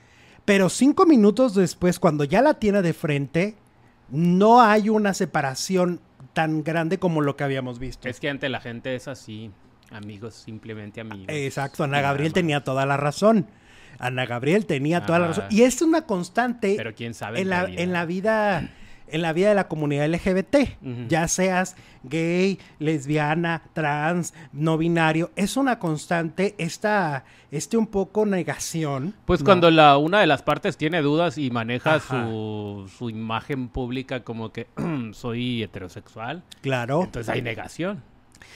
[0.48, 3.54] pero cinco minutos después, cuando ya la tiene de frente,
[4.08, 6.00] no hay una separación
[6.32, 8.08] tan grande como lo que habíamos visto.
[8.08, 9.50] Es que ante la gente es así.
[9.90, 11.26] Amigos, simplemente amigos.
[11.28, 13.46] Exacto, Ana Gabriel tenía toda la razón.
[13.98, 15.44] Ana Gabriel tenía toda la razón.
[15.50, 17.42] Y es una constante Pero quién sabe.
[17.42, 18.70] en la, en la vida
[19.12, 20.56] en la vida de la comunidad LGBT,
[21.08, 29.14] ya seas gay, lesbiana, trans, no binario, es una constante esta este un poco negación.
[29.24, 29.46] Pues ¿no?
[29.46, 34.52] cuando la una de las partes tiene dudas y maneja su, su imagen pública como
[34.52, 34.66] que
[35.12, 38.02] soy heterosexual, claro, entonces hay negación.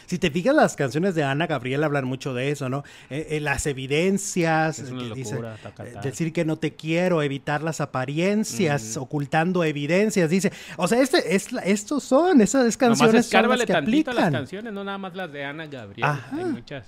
[0.06, 2.84] Si te fijas las canciones de Ana Gabriel hablan mucho de eso, ¿no?
[3.10, 6.08] Eh, eh, las evidencias, Es una que dice, locura, taca, eh, taca.
[6.08, 11.48] decir que no te quiero, evitar las apariencias, ocultando evidencias, dice, o sea, este es
[11.64, 14.40] estos son esas Nomás canciones son las que tantito a las aplican.
[14.42, 16.04] canciones, no nada más las de Ana Gabriel.
[16.04, 16.36] Ajá.
[16.36, 16.84] Hay muchas.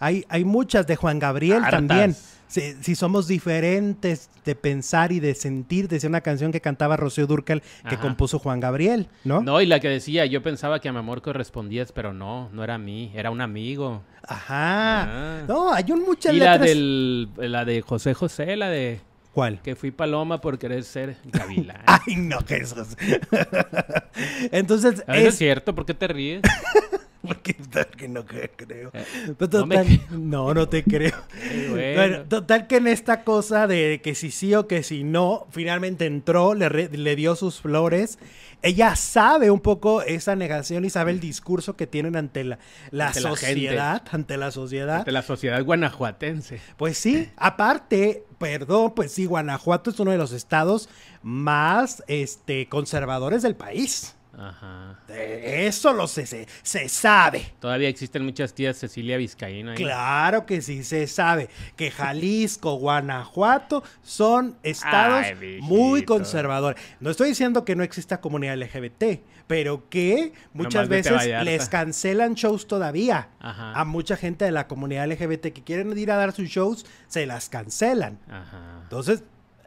[0.00, 1.70] Hay, hay muchas de Juan Gabriel Hartas.
[1.70, 2.16] también.
[2.48, 7.28] Si, si somos diferentes de pensar y de sentir, decía una canción que cantaba Rocío
[7.28, 8.00] Durcal que Ajá.
[8.00, 9.40] compuso Juan Gabriel, ¿no?
[9.40, 12.64] No, y la que decía, yo pensaba que a mi amor correspondías, pero no, no
[12.64, 14.02] era a mí, era un amigo.
[14.26, 15.02] Ajá.
[15.02, 15.42] Ah.
[15.46, 19.00] No, hay un muchas y la, del, la de José José, la de
[19.32, 19.60] ¿Cuál?
[19.62, 21.82] que fui paloma por querer ser gavilán.
[21.86, 22.96] Ay, no, Jesús.
[24.50, 25.38] Entonces, ¿Es es...
[25.38, 25.72] cierto?
[25.74, 26.42] ¿Por qué te ríes?
[27.26, 28.90] Porque tal que no cre- creo.
[28.94, 31.12] Eh, no me no, no te creo.
[31.70, 31.94] Bueno.
[32.00, 36.06] Bueno, total que en esta cosa de que si sí o que si no, finalmente
[36.06, 38.18] entró, le, re- le dio sus flores.
[38.62, 42.58] Ella sabe un poco esa negación y sabe el discurso que tienen ante la,
[42.90, 43.46] la Ante la gente.
[43.54, 45.04] sociedad, ante la sociedad.
[45.06, 46.60] De la sociedad guanajuatense.
[46.76, 50.90] Pues sí, aparte, perdón, pues sí, Guanajuato es uno de los estados
[51.22, 54.14] más este, conservadores del país.
[54.40, 54.98] Ajá.
[55.06, 57.52] De eso lo se, se, se sabe.
[57.60, 59.72] Todavía existen muchas tías Cecilia Vizcaína.
[59.72, 59.76] ahí.
[59.76, 66.82] Claro que sí se sabe que Jalisco, Guanajuato son estados Ay, muy conservadores.
[67.00, 72.34] No estoy diciendo que no exista comunidad LGBT, pero que muchas Nomás veces les cancelan
[72.34, 73.28] shows todavía.
[73.40, 73.72] Ajá.
[73.78, 77.26] A mucha gente de la comunidad LGBT que quieren ir a dar sus shows, se
[77.26, 78.18] las cancelan.
[78.30, 78.80] Ajá.
[78.84, 79.22] Entonces,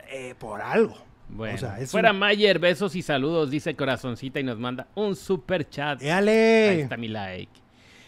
[0.10, 1.13] eh, por algo.
[1.36, 4.88] Bueno, O sea, es fuera un- Mayer, besos y saludos, dice Corazoncita y nos manda
[4.96, 6.02] un super chat.
[6.02, 6.82] Ahí ¡Éale!
[6.82, 7.52] está mi like.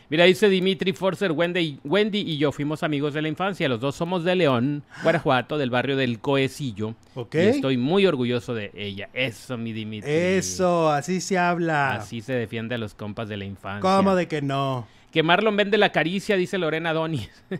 [0.07, 3.67] Mira, dice Dimitri Forcer, Wendy, Wendy y yo fuimos amigos de la infancia.
[3.67, 6.93] Los dos somos de León, Guanajuato, del barrio del Coecillo.
[7.15, 7.33] Ok.
[7.33, 9.09] Y estoy muy orgulloso de ella.
[9.13, 10.11] Eso, mi Dimitri.
[10.11, 11.93] Eso, así se habla.
[11.95, 13.81] Así se defiende a los compas de la infancia.
[13.81, 14.87] ¿Cómo de que no?
[15.11, 17.29] Que Marlon vende la caricia, dice Lorena Donis.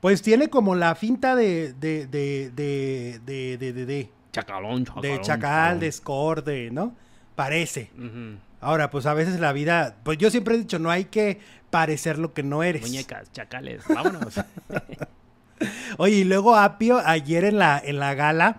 [0.00, 1.72] Pues tiene como la finta de.
[1.72, 2.06] de.
[2.06, 2.50] de.
[2.50, 3.20] de.
[3.24, 3.56] de.
[3.58, 5.02] de, de, de, Chacalón, chacalón.
[5.02, 6.70] de chacal, de score, de.
[6.70, 6.94] ¿no?
[7.36, 7.90] Parece.
[8.60, 9.96] Ahora, pues a veces la vida.
[10.02, 11.38] Pues yo siempre he dicho, no hay que
[11.70, 12.82] parecer lo que no eres.
[12.82, 14.40] Muñecas, chacales, vámonos.
[15.98, 18.58] Oye, y luego Apio, ayer en la, en la gala,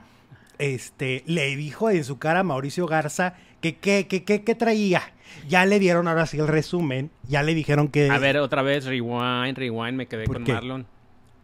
[0.59, 5.01] este, le dijo en su cara a Mauricio Garza que qué que, que, que traía.
[5.49, 7.11] Ya le dieron ahora sí el resumen.
[7.27, 8.09] Ya le dijeron que.
[8.09, 10.53] A ver, otra vez, rewind, rewind, me quedé ¿Por con qué?
[10.53, 10.87] Marlon.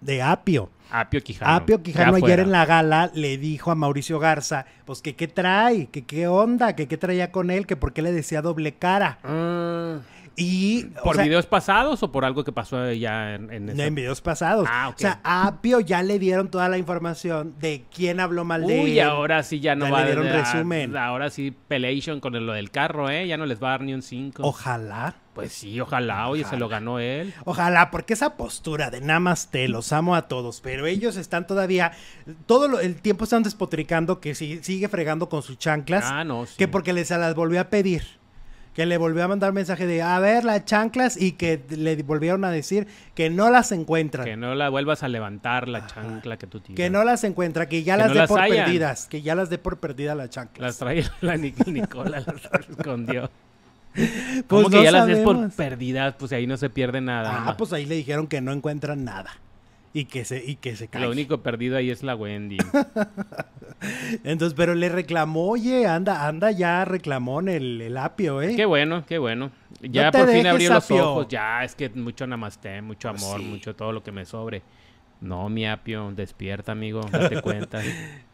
[0.02, 0.70] De Apio.
[0.92, 1.54] Apio Quijano.
[1.54, 5.88] Apio Quijano ayer en la gala le dijo a Mauricio Garza, pues que qué trae,
[5.88, 9.20] que qué onda, que qué traía con él, que por qué le decía doble cara.
[9.24, 10.00] Ah,
[10.38, 13.86] Y o ¿Por sea, videos pasados o por algo que pasó ya en, en esa-
[13.86, 14.66] en videos pasados.
[14.72, 14.96] Ah, ok.
[14.96, 18.80] O sea, a Apio ya le dieron toda la información de quién habló mal de
[18.80, 19.08] Uy, él.
[19.08, 20.96] ahora sí ya no Ya va le dieron a resumen.
[20.96, 23.28] Ahora sí, Pelation con lo del carro, ¿eh?
[23.28, 24.44] Ya no les va a dar ni un 5.
[24.44, 25.16] Ojalá.
[25.34, 26.28] Pues sí, ojalá.
[26.28, 27.34] Oye, se lo ganó él.
[27.46, 31.94] Ojalá, porque esa postura de namaste, los amo a todos, pero ellos están todavía,
[32.48, 36.46] todo lo- el tiempo están despotricando que si- sigue fregando con sus chanclas, Ah, no,
[36.46, 36.56] sí.
[36.58, 38.04] que porque les las volvió a pedir,
[38.74, 42.46] que le volvió a mandar mensaje de, a ver, las chanclas, y que le volvieron
[42.46, 46.38] a decir que no las encuentran, Que que, no la vuelvas a levantar la chancla
[46.38, 46.92] que tú tienes.
[46.92, 48.66] no las encuentra, que ya Que las no dé por hayan.
[48.66, 50.62] perdidas, que ya las dé por perdidas las chanclas.
[50.62, 53.30] Las trae la Nic- Nicola, las escondió.
[53.94, 56.16] Pues ¿Cómo que no ya las des por perdidas?
[56.18, 57.40] Pues ahí no se pierde nada.
[57.42, 57.58] Ah, ¿no?
[57.58, 59.32] pues ahí le dijeron que no encuentran nada.
[59.94, 61.02] Y que se, y que se cae.
[61.02, 62.58] Lo único perdido ahí es la Wendy.
[64.24, 68.56] Entonces, pero le reclamó, oye, anda, anda ya reclamón el, el apio, ¿eh?
[68.56, 69.52] qué bueno, qué bueno.
[69.82, 71.28] Ya No por fin abrió los ojos.
[71.30, 73.46] Ya, es que mucho namaste, mucho Pues amor, sí.
[73.46, 74.62] mucho todo lo que me sobre.
[75.20, 77.02] No, mi apio, despierta, amigo.
[77.12, 77.82] Date cuenta.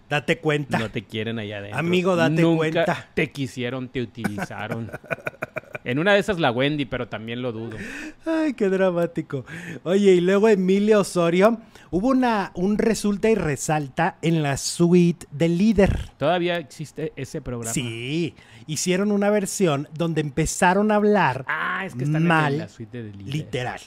[0.09, 0.79] Date cuenta.
[0.79, 1.79] No te quieren allá adentro.
[1.79, 3.07] Amigo, date Nunca cuenta.
[3.13, 4.91] Te quisieron, te utilizaron.
[5.83, 7.77] en una de esas la Wendy, pero también lo dudo.
[8.25, 9.45] Ay, qué dramático.
[9.83, 11.59] Oye, y luego Emilio Osorio,
[11.91, 16.09] hubo una, un resulta y resalta en la suite del líder.
[16.17, 17.73] Todavía existe ese programa.
[17.73, 18.35] Sí,
[18.67, 23.03] hicieron una versión donde empezaron a hablar Ah, es que están Mal, en la suite
[23.03, 23.33] de líder.
[23.33, 23.79] literal.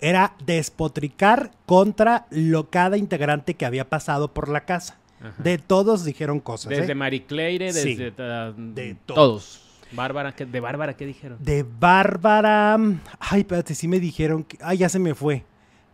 [0.00, 4.98] Era despotricar contra lo cada integrante que había pasado por la casa.
[5.20, 5.42] Ajá.
[5.42, 6.72] De todos dijeron cosas.
[6.72, 6.80] ¿eh?
[6.80, 7.94] Desde Marie Claire, Sí.
[7.94, 9.62] desde uh, De todos.
[9.94, 11.38] Bárbara, ¿qué- de Bárbara, ¿qué dijeron?
[11.40, 12.76] De Bárbara.
[13.18, 14.44] Ay, espérate, sí me dijeron.
[14.44, 14.58] Que...
[14.62, 15.44] Ay, ya se me fue.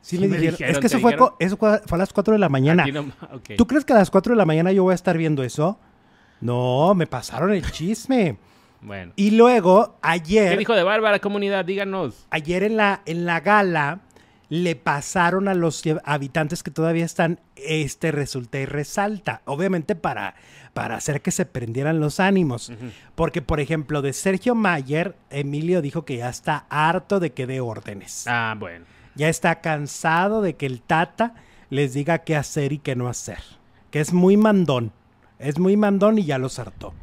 [0.02, 0.52] Sí, Sí me, me dijeron.
[0.52, 1.34] dijeron, Es que ¿te eso fue, dijeron?
[1.38, 2.86] eso fue fue a las 4 de la mañana.
[2.86, 3.12] No-.
[3.56, 5.78] ¿Tú crees que a las 4 de la mañana yo voy a estar viendo eso?
[6.40, 8.36] No, me pasaron el chisme.
[8.80, 9.12] Bueno.
[9.16, 11.66] Y luego, ¿Qué ayer, dijo de Bárbara, comunidad?
[11.66, 12.26] Díganos.
[12.30, 14.00] ayer en la, en la gala,
[14.48, 19.42] le pasaron a los habitantes que todavía están este resulta y resalta.
[19.44, 20.34] Obviamente para,
[20.74, 22.72] para hacer que se prendieran los ánimos.
[23.14, 27.60] Porque, por ejemplo, de Sergio Mayer, Emilio dijo que ya está harto de que dé
[27.60, 28.24] órdenes.
[28.28, 28.84] Ah, bueno.
[29.16, 31.34] Ya está cansado de que el Tata
[31.68, 33.38] les diga qué hacer y qué no hacer.
[33.90, 34.92] Que es muy mandón.
[35.38, 36.94] Es muy mandón y ya los hartó.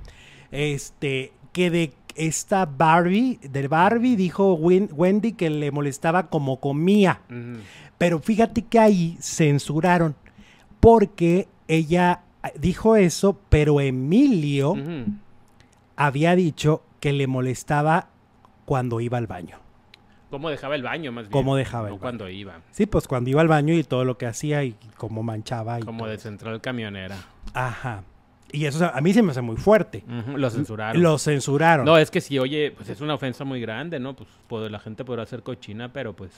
[0.52, 7.22] Este, que de esta Barbie, de Barbie dijo Wen- Wendy que le molestaba como comía.
[7.98, 10.16] Pero fíjate que ahí censuraron.
[10.80, 12.22] Porque ella
[12.56, 14.76] dijo eso, pero Emilio
[15.96, 18.10] había dicho que le molestaba
[18.66, 19.60] cuando iba al baño.
[20.30, 21.32] ¿Cómo dejaba el baño, más bien?
[21.32, 22.02] ¿Cómo dejaba el baño?
[22.02, 22.62] cuando iba.
[22.72, 25.80] Sí, pues cuando iba al baño y todo lo que hacía y cómo manchaba.
[25.80, 27.18] Y Como todo de central camionera.
[27.54, 28.04] Ajá.
[28.52, 30.04] Y eso a mí se me hace muy fuerte.
[30.36, 31.02] Lo censuraron.
[31.02, 31.86] Lo censuraron.
[31.86, 34.16] No, es que si, oye, pues es una ofensa muy grande, ¿no?
[34.16, 36.32] Pues, pues, la gente podrá ser cochina, pero pues...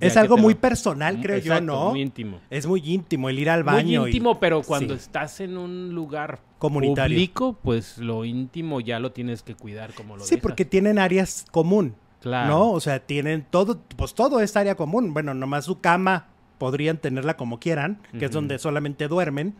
[0.00, 1.90] es algo muy personal, creo yo, ¿no?
[1.90, 2.40] Muy íntimo.
[2.50, 4.00] Es muy íntimo el ir al baño.
[4.02, 5.00] Muy y- íntimo, pero cuando Sí.
[5.00, 7.16] estás en un lugar Comunitario.
[7.16, 10.42] público, pues lo íntimo ya lo tienes que cuidar como lo Sí, dejas.
[10.42, 12.48] porque tienen áreas común, Claro.
[12.48, 12.70] ¿no?
[12.72, 15.12] O sea, tienen todo, pues todo es área común.
[15.14, 19.54] Bueno, nomás su cama podrían tenerla como quieran, que es donde solamente duermen,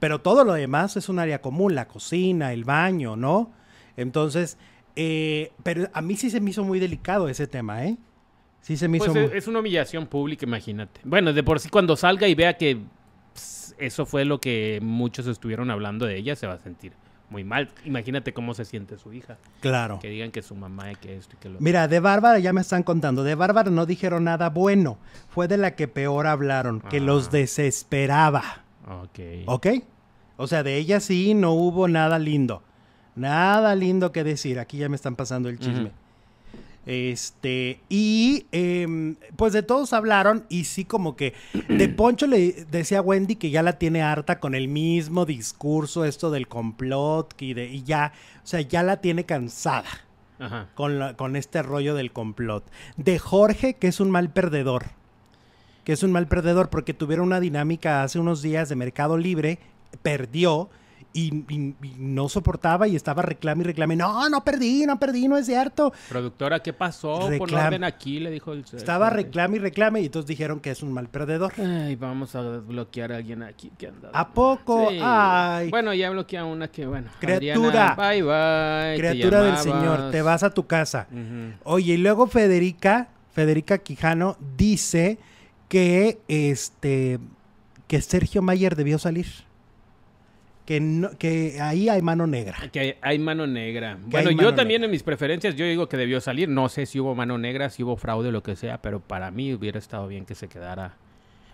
[0.00, 3.52] pero todo lo demás es un área común, la cocina, el baño, ¿no?
[3.96, 4.58] Entonces,
[4.96, 7.96] eh, pero a mí sí se me hizo muy delicado ese tema, ¿eh?
[8.60, 9.18] Sí se me Pues hizo...
[9.20, 11.00] es, es una humillación pública, imagínate.
[11.04, 12.78] Bueno, de por sí cuando salga y vea que
[13.34, 16.92] ps, eso fue lo que muchos estuvieron hablando de ella, se va a sentir
[17.30, 17.68] muy mal.
[17.84, 19.36] Imagínate cómo se siente su hija.
[19.60, 19.98] Claro.
[20.00, 21.60] Que digan que su mamá y que esto y que lo...
[21.60, 23.22] Mira, de Bárbara ya me están contando.
[23.22, 24.98] De Bárbara no dijeron nada bueno.
[25.28, 27.00] Fue de la que peor hablaron, que Ah.
[27.00, 28.64] los desesperaba.
[29.02, 29.18] Ok.
[29.46, 29.66] ¿Ok?
[30.38, 32.62] O sea, de ella sí no hubo nada lindo.
[33.14, 34.58] Nada lindo que decir.
[34.58, 35.92] Aquí ya me están pasando el chisme.
[36.90, 41.34] Este, y em, pues de todos hablaron y sí como que
[41.68, 46.06] de Poncho le decía a Wendy que ya la tiene harta con el mismo discurso,
[46.06, 49.84] esto del complot y, de, y ya, o sea, ya la tiene cansada
[50.38, 50.68] Ajá.
[50.74, 52.64] con, la- con este rollo del complot.
[52.96, 54.86] De Jorge, que es un mal perdedor.
[55.84, 59.58] que es un mal perdedor porque tuvieron una dinámica hace unos días de Mercado Libre,
[60.02, 60.70] perdió
[61.26, 63.96] y, y- y no soportaba y estaba reclame y reclame.
[63.96, 65.92] No, no perdí, no perdí, no es cierto.
[66.08, 67.28] Productora, ¿qué pasó?
[67.30, 68.64] Reclam- orden aquí, le dijo el...
[68.72, 71.52] Estaba reclame y reclame y entonces dijeron que es un mal perdedor.
[71.58, 74.10] Ay, vamos a bloquear a alguien aquí que anda.
[74.12, 74.88] ¿A poco?
[74.90, 74.98] Sí.
[75.02, 75.70] Ay.
[75.70, 77.08] Bueno, ya bloquea una que, bueno.
[77.20, 77.92] Criatura.
[77.92, 78.98] Adriana, bye bye.
[78.98, 79.56] Criatura del.
[79.58, 81.06] Señor, te vas a tu casa.
[81.64, 85.18] Oye, y luego Federica, Federica Quijano dice
[85.68, 87.18] que este
[87.86, 89.26] que Sergio Mayer debió salir.
[90.68, 92.58] Que no, que ahí hay mano negra.
[92.70, 93.96] Que hay, hay mano negra.
[94.02, 94.84] Que Bueno, yo también negra.
[94.84, 96.46] en mis preferencias, yo digo que debió salir.
[96.46, 99.30] No sé si hubo mano negra, si hubo fraude o lo que sea, pero para
[99.30, 100.94] mí hubiera estado bien que se quedara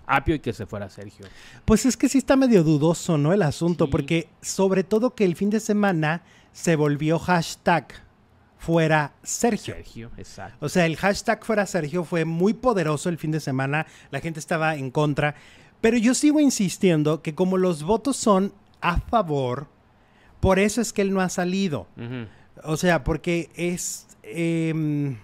[0.05, 1.27] Apio y que se fuera Sergio.
[1.65, 3.33] Pues es que sí está medio dudoso, ¿no?
[3.33, 3.91] El asunto, Sí.
[3.93, 7.87] porque sobre todo que el fin de semana se volvió hashtag
[8.59, 9.75] fuera Sergio.
[9.77, 10.57] Sergio, exacto.
[10.67, 14.41] O sea, el hashtag fuera Sergio fue muy poderoso el fin de semana, la gente
[14.41, 15.37] estaba en contra,
[15.81, 18.53] pero yo sigo insistiendo que como los votos son
[18.85, 19.67] a favor,
[20.41, 21.87] por eso es que él no ha salido.
[22.63, 24.07] O sea, porque es...
[24.23, 25.17] em,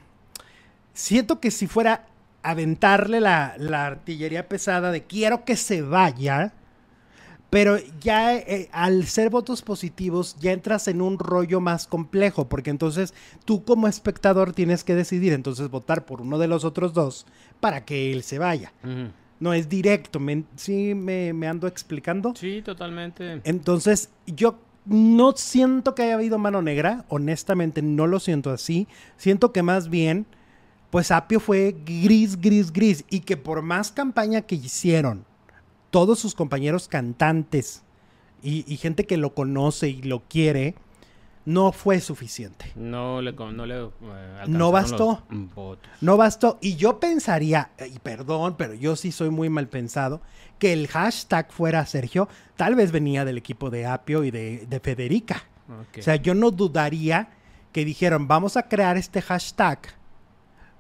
[0.94, 2.06] siento que si fuera
[2.42, 6.54] aventarle la, la artillería pesada de quiero que se vaya,
[7.50, 12.70] pero ya eh, al ser votos positivos ya entras en un rollo más complejo, porque
[12.70, 13.12] entonces
[13.44, 17.26] tú como espectador tienes que decidir entonces votar por uno de los otros dos
[17.60, 18.72] para que él se vaya.
[19.40, 22.34] No es directo, me, ¿sí me, me ando explicando?
[22.36, 23.40] Sí, totalmente.
[23.44, 28.86] Entonces, yo no siento que haya habido mano negra, honestamente no lo siento así.
[29.16, 30.26] Siento que más bien,
[30.90, 33.04] pues Apio fue gris, gris, gris.
[33.08, 35.24] Y que por más campaña que hicieron,
[35.90, 37.82] todos sus compañeros cantantes
[38.42, 40.74] y, y gente que lo conoce y lo quiere,
[41.50, 42.72] no fue suficiente.
[42.76, 43.88] No le, no le eh,
[44.46, 45.24] No bastó.
[45.30, 45.90] votos.
[46.00, 46.58] No bastó.
[46.60, 50.20] Y yo pensaría, y perdón, pero yo sí soy muy mal pensado,
[50.58, 54.80] que el hashtag fuera Sergio, tal vez venía del equipo de Apio y de, de
[54.80, 55.44] Federica.
[55.98, 57.28] O sea, yo no dudaría
[57.72, 59.78] que dijeron, vamos a crear este hashtag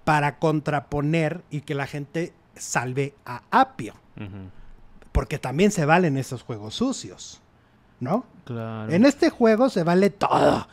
[0.04, 3.94] para contraponer y que la gente salve a Apio.
[5.12, 7.40] Porque también se valen esos juegos sucios,
[8.00, 8.24] ¿no?
[8.44, 8.90] Claro.
[8.90, 10.66] En este juego se vale todo.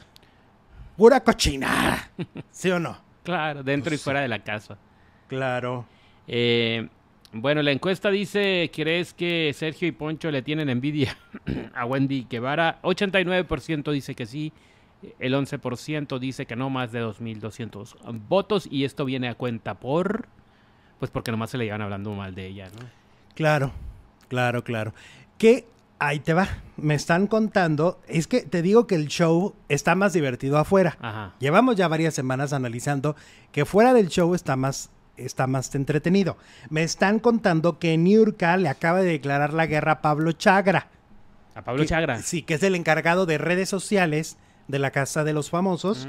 [0.96, 2.10] Pura cochinada.
[2.52, 2.98] ¿Sí o no?
[3.24, 4.78] Claro, dentro Pues y fuera de la casa.
[5.28, 5.86] Claro.
[6.28, 6.88] Eh,
[7.34, 11.18] bueno, la encuesta dice, ¿crees que Sergio y Poncho le tienen envidia
[11.76, 12.80] a Wendy Guevara?
[12.82, 14.54] 89% dice que sí,
[15.20, 20.28] el 11% dice que no, más de 2.200 votos y esto viene a cuenta por...
[21.00, 22.88] Pues porque nomás se le llevan hablando mal de ella, ¿no?
[23.36, 23.72] Claro,
[24.30, 24.94] claro, claro.
[25.38, 25.68] Que
[25.99, 26.47] ahí te va.
[26.77, 27.99] Me están contando.
[28.07, 30.97] Es que te digo que el show está más divertido afuera.
[31.01, 31.33] Ajá.
[31.39, 33.15] Llevamos ya varias semanas analizando
[33.51, 36.38] que fuera del show está más, está más entretenido.
[36.69, 40.88] Me están contando que Niurka le acaba de declarar la guerra a Pablo Chagra.
[41.55, 42.21] A Pablo que- Chagra.
[42.21, 46.07] Sí, que es el encargado de redes sociales de la Casa de los Famosos.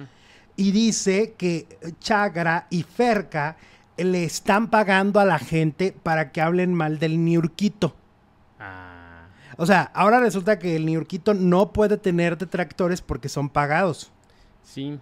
[0.57, 1.66] Y dice que
[2.01, 3.57] Chagra y Ferca
[3.96, 7.94] le están pagando a la gente para que hablen mal del Niurquito.
[8.61, 8.88] Ah,
[9.59, 14.11] O sea, ahora resulta que el Niurquito no puede tener detractores porque son pagados.
[14.62, 14.99] sí.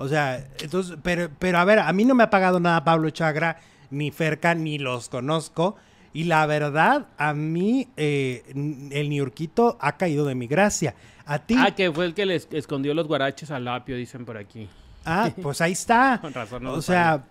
[0.00, 3.10] O sea, entonces, pero, pero a ver, a mí no me ha pagado nada Pablo
[3.10, 3.56] Chagra,
[3.90, 5.74] ni Ferca, ni los conozco.
[6.12, 8.44] Y la verdad, a mí eh,
[8.92, 10.94] el Niurquito ha caído de mi gracia.
[11.26, 14.24] A ti, Ah, que fue el que le es- escondió los guaraches al apio, dicen
[14.24, 14.68] por aquí.
[15.04, 16.18] ah, pues ahí está.
[16.22, 17.24] Con razón no o sea,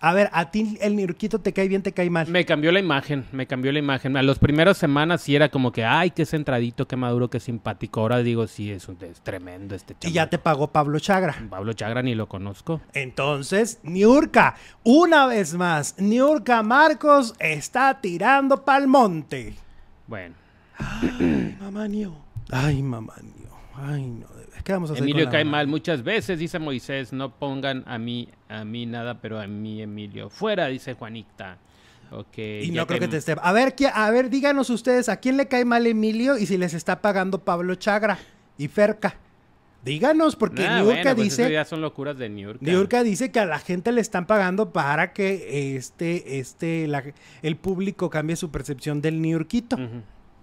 [0.00, 2.28] a ver, a ti el Niurquito te cae bien, te cae mal.
[2.28, 4.16] Me cambió la imagen, me cambió la imagen.
[4.16, 8.00] A las primeras semanas sí era como que, ay, qué centradito, qué maduro, qué simpático.
[8.00, 11.34] Ahora digo, sí, es, un, es tremendo este Y ya te pagó Pablo Chagra.
[11.48, 12.80] Pablo Chagra ni lo conozco.
[12.92, 19.54] Entonces, Niurka, una vez más, Niurka Marcos está tirando pa'l monte.
[20.06, 20.34] Bueno,
[20.78, 21.86] Ay, mamá.
[22.50, 23.14] Ay, mamá.
[23.74, 24.35] Ay, no.
[24.64, 27.12] ¿Qué vamos a hacer Emilio cae mal muchas veces, dice Moisés.
[27.12, 30.28] No pongan a mí, a mí nada, pero a mí Emilio.
[30.30, 31.58] Fuera, dice Juanita.
[32.10, 32.38] Ok.
[32.62, 33.36] Y no creo que te esté.
[33.40, 36.56] A ver, ¿qué- a ver, díganos ustedes, ¿a quién le cae mal Emilio y si
[36.56, 38.18] les está pagando Pablo Chagra
[38.58, 39.16] y Ferca?
[39.84, 41.52] Díganos, porque Ah, Niurka bueno, pues dice.
[41.52, 42.58] ya son locuras de New York.
[42.60, 47.04] Niurka dice que a la gente le están pagando para que este, este, la-
[47.42, 49.76] el público cambie su percepción del Niurquito.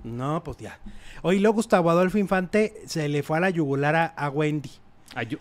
[0.03, 0.79] No, pues ya.
[1.21, 4.71] Hoy luego Gustavo Adolfo Infante se le fue a la yugular a, a Wendy.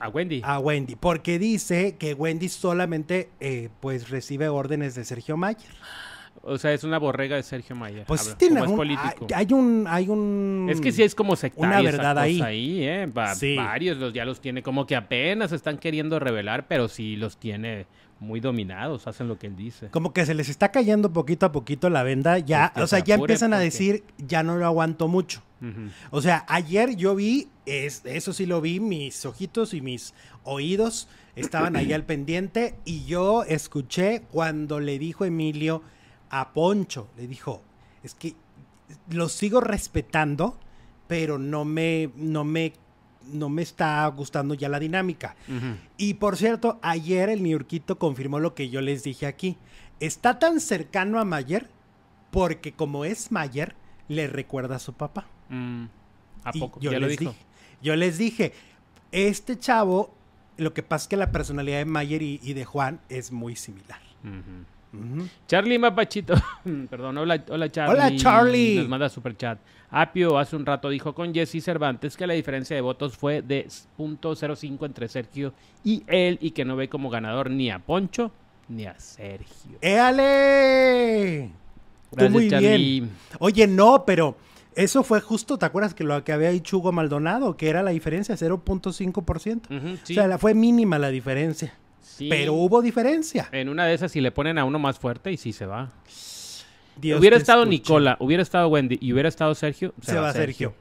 [0.01, 0.41] A, Wendy.
[0.45, 0.97] A Wendy.
[0.97, 5.71] Porque dice que Wendy solamente eh, pues recibe órdenes de Sergio Mayer.
[6.45, 8.05] O sea, es una borrega de Sergio Mayer.
[8.05, 9.27] Pues sí tiene como es un- político.
[9.35, 12.83] hay, hay un hay un Es que sí es como sectario una verdad cosa ahí.
[12.85, 13.07] ¿eh?
[13.07, 13.57] Va- Sí.
[13.57, 17.87] Varios los, ya los tiene, como que apenas están queriendo revelar, pero sí los tiene
[18.23, 19.89] muy dominados, hacen lo que él dice.
[19.91, 22.87] como que se les está cayendo poquito a poquito la venda, ya, Pues que o
[22.87, 25.43] sea, se ya empiezan a decir, ya no lo aguanto mucho.
[26.11, 30.13] O sea, ayer yo vi, es, eso sí lo vi, mis ojitos y mis
[30.43, 35.83] oídos estaban ahí al pendiente y yo escuché cuando le dijo Emilio
[36.31, 37.63] a Poncho, le dijo,
[38.03, 38.35] es que
[39.09, 40.59] lo sigo respetando,
[41.07, 42.73] pero no me, no me,
[43.27, 45.37] no me está gustando ya la dinámica.
[45.97, 49.57] Y por cierto, ayer el Niurquito confirmó lo que yo les dije aquí.
[50.01, 51.69] Está tan cercano a Mayer
[52.31, 53.75] porque como es Mayer,
[54.09, 55.27] le recuerda a su papá.
[55.49, 55.85] Mm.
[56.45, 56.81] ¿A Y poco?
[56.81, 57.31] Yo ya lo les dijo.
[57.33, 57.45] dije.
[57.83, 58.53] Yo les dije,
[59.13, 60.15] este chavo,
[60.57, 63.55] lo que pasa es que la personalidad de Mayer y, y de Juan es muy
[63.57, 64.01] similar.
[64.93, 65.27] Ujú.
[65.47, 66.35] Charlie Mapachito,
[66.91, 67.95] perdón, hola, hola Charlie.
[67.95, 68.75] Hola, Charlie.
[68.77, 69.59] Nos manda super chat.
[69.91, 73.67] Apio hace un rato dijo con Jesse Cervantes que la diferencia de votos fue de
[73.99, 75.53] .05 entre Sergio
[75.85, 78.33] y él y que no ve como ganador ni a Poncho
[78.69, 79.77] ni a Sergio.
[79.81, 81.51] ¡Éale!
[82.11, 83.01] Tú Gracias, muy Charlie.
[83.01, 83.11] bien.
[83.39, 84.37] Oye, no, pero
[84.75, 87.57] eso fue justo, ¿te acuerdas que lo que había dicho Hugo Maldonado?
[87.57, 89.77] Que era la diferencia, 0.5%.
[89.77, 91.75] Ujú, sí, O sea, la- fue mínima la diferencia.
[92.03, 92.29] Sí.
[92.29, 93.49] Pero hubo diferencia.
[93.53, 95.91] En una de esas si le ponen a uno más fuerte y sí se va.
[96.97, 97.79] Dios hubiera estado escuche.
[97.79, 100.75] Nicola, hubiera estado Wendy y hubiera estado Sergio, Se, va Sergio.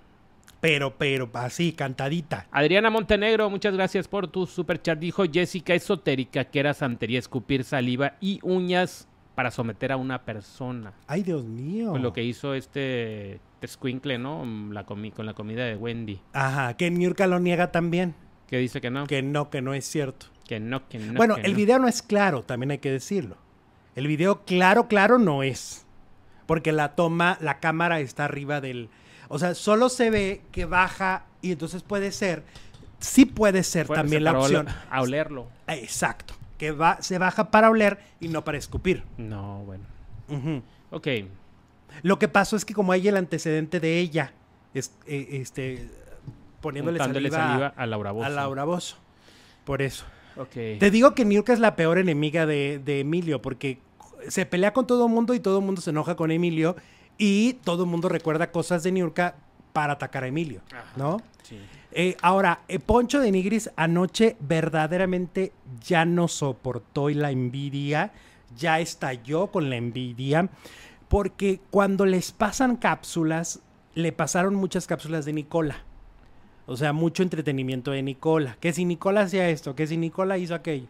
[0.60, 2.48] Pero, pero, así, cantadita.
[2.52, 5.00] Adriana Montenegro, muchas gracias por tu super chat.
[5.00, 10.94] Dijo Jessica esotérica que era santería escupir saliva y uñas para someter a una persona.
[11.08, 11.92] Ay, Dios mío.
[11.92, 14.46] Pues lo que hizo este Squinkle, ¿no?
[14.46, 16.20] Mm, La comi- con la comida de Wendy.
[16.34, 18.14] Ajá, que Niurka lo niega también.
[18.48, 19.08] Que dice que no.
[19.08, 20.28] Que no, que no es cierto.
[20.60, 21.14] No, que no.
[21.14, 21.58] bueno, que el no.
[21.58, 23.38] video no es claro, también hay que decirlo.
[23.96, 25.86] El video claro, claro no es.
[26.46, 28.90] Porque la toma, la cámara está arriba del...
[29.30, 32.44] O sea, solo se ve que baja y entonces puede ser...
[33.00, 34.68] Sí puede ser también la opción.
[34.90, 35.48] A olerlo.
[35.68, 36.34] Exacto.
[36.58, 39.04] Que va, se baja para oler y no para escupir.
[39.18, 39.86] No, bueno.
[40.28, 40.62] Ujú.
[40.92, 41.08] Ok.
[42.04, 44.34] Lo que pasó es que como hay el antecedente de ella,
[44.74, 45.90] es- eh, este,
[46.62, 48.26] poniéndole saliva, saliva a, Laura Bozzo.
[48.28, 48.98] a Laura Bozzo.
[49.66, 50.06] Por eso.
[50.80, 53.80] Te digo que Niurka es la peor enemiga de, de Emilio, porque
[54.28, 56.76] se pelea con todo el mundo y todo el mundo se enoja con Emilio
[57.18, 59.36] y todo el mundo recuerda cosas de Niurka
[59.74, 60.62] para atacar a Emilio,
[60.96, 61.22] ¿no?
[61.44, 61.60] Sí.
[61.94, 65.52] Eh, ahora, eh, Poncho de Nigris anoche verdaderamente
[65.84, 68.14] ya no soportó la envidia,
[68.56, 70.50] ya estalló con la envidia,
[71.10, 73.60] porque cuando les pasan cápsulas,
[73.94, 75.84] le pasaron muchas cápsulas de Nicola.
[76.72, 78.58] O sea, mucho entretenimiento de Nicola.
[78.60, 80.88] Que si Nicola hacía esto, que si Nicola hizo aquello.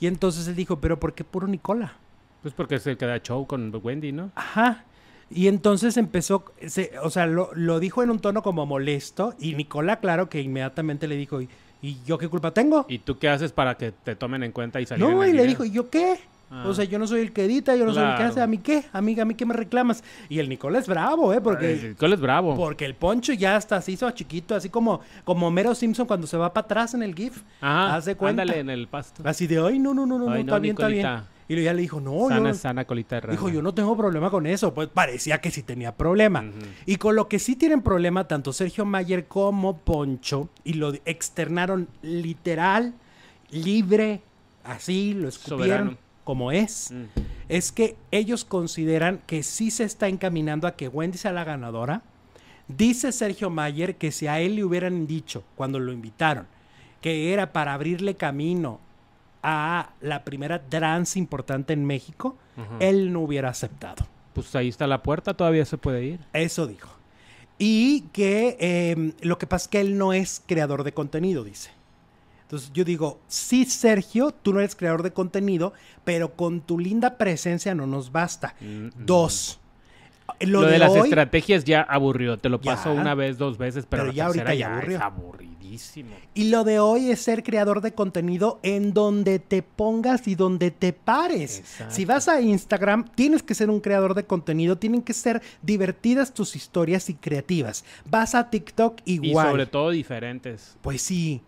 [0.00, 1.94] Y entonces él dijo, pero ¿por qué puro Nicola?
[2.42, 4.30] Pues porque es el que da show con Wendy, ¿no?
[4.34, 4.84] Ajá.
[5.30, 9.54] Y entonces empezó, se- o sea, lo, lo dijo en un tono como molesto y
[9.54, 11.48] Nicola, claro que inmediatamente le dijo, ¿y,
[12.06, 12.86] yo qué culpa tengo?
[12.88, 15.44] ¿Y tú qué haces para que te tomen en cuenta y salir no, y le
[15.46, 16.18] dijo, ¿y yo qué?
[16.50, 16.64] Ah.
[16.66, 18.30] O sea, yo no soy el que edita, yo no soy el que Claro.
[18.30, 18.84] hace, ¿a mí qué?
[18.92, 20.02] ¿A mí, a mí qué me reclamas?
[20.28, 21.40] Y el Nicola es bravo, ¿eh?
[21.40, 21.66] Porque...
[21.66, 22.56] Ay, ¿Cuál es bravo?
[22.56, 26.36] Porque el poncho ya hasta se hizo chiquito, así como, como Mero Simpson cuando se
[26.36, 27.42] va para atrás en el GIF.
[27.60, 28.42] Ajá, haz de cuenta.
[28.42, 29.22] ándale en el pasto.
[29.26, 31.06] Así de, ay, no, no, no, no, no, está bien, está bien.
[31.50, 33.32] Y ya le dijo, no, sana, yo, sana colita de rana.
[33.32, 34.74] dijo, yo no tengo problema con eso.
[34.74, 36.44] Pues parecía que sí tenía problema.
[36.84, 41.88] Y con lo que sí tienen problema tanto Sergio Mayer como Poncho, y lo externaron
[42.02, 42.92] literal,
[43.50, 44.20] libre,
[44.64, 46.07] así, lo escupieron Soberano.
[46.28, 47.04] Como es, Mm.
[47.48, 52.02] es que ellos consideran que sí se está encaminando a que Wendy sea la ganadora.
[52.68, 56.46] Dice Sergio Mayer que si a él le hubieran dicho cuando lo invitaron
[57.00, 58.78] que era para abrirle camino
[59.42, 62.36] a la primera trans importante en México,
[62.78, 64.04] él no hubiera aceptado.
[64.34, 66.20] Pues ahí está la puerta, todavía se puede ir.
[66.34, 66.90] Eso dijo.
[67.58, 71.70] Y que eh, lo que pasa es que él no es creador de contenido, dice.
[72.48, 75.74] Entonces yo digo, sí, Sergio, tú no eres creador de contenido,
[76.04, 78.54] pero con tu linda presencia no nos basta.
[78.60, 79.60] Mm, Dos.
[80.40, 82.38] Lo, de, las hoy- estrategias ya aburrió.
[82.38, 82.74] Te lo Ya.
[82.74, 84.96] paso una vez, dos veces, pero, Pero la ya ahorita ya aburrió.
[84.96, 86.10] es aburridísimo.
[86.34, 90.70] Y lo de hoy es ser creador de contenido en donde te pongas y donde
[90.70, 91.58] te pares.
[91.58, 91.94] Exacto.
[91.94, 96.32] Si vas a Instagram, tienes que ser un creador de contenido, tienen que ser divertidas
[96.32, 97.84] tus historias y creativas.
[98.08, 99.48] Vas a TikTok Y igual.
[99.50, 100.76] sobre todo diferentes.
[100.82, 101.42] Pues sí.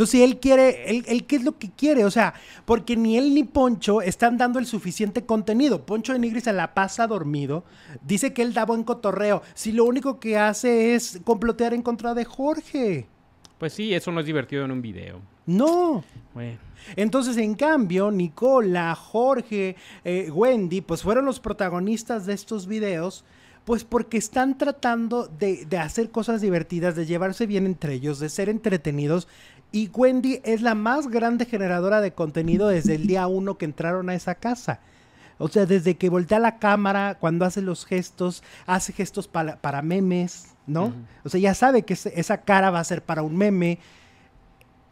[0.00, 2.32] Entonces, si él quiere, él, él qué es lo que quiere, o sea,
[2.64, 5.84] porque ni él ni Poncho están dando el suficiente contenido.
[5.84, 7.64] Poncho de Nigris se la pasa dormido,
[8.00, 12.14] dice que él da buen cotorreo, si lo único que hace es complotear en contra
[12.14, 13.08] de Jorge.
[13.58, 15.20] Pues sí, eso no es divertido en un video.
[15.44, 16.02] No.
[16.32, 16.56] Bueno.
[16.96, 23.22] Entonces, en cambio, Nicola, Jorge, eh, Wendy, pues fueron los protagonistas de estos videos,
[23.66, 28.30] pues porque están tratando de, de hacer cosas divertidas, de llevarse bien entre ellos, de
[28.30, 29.28] ser entretenidos.
[29.72, 34.10] Y Wendy es la más grande generadora de contenido desde el día uno que entraron
[34.10, 34.80] a esa casa.
[35.38, 39.80] O sea, desde que voltea la cámara, cuando hace los gestos, hace gestos para, para
[39.80, 40.92] memes, ¿no?
[41.24, 43.78] O sea, ya sabe que esa cara va a ser para un meme.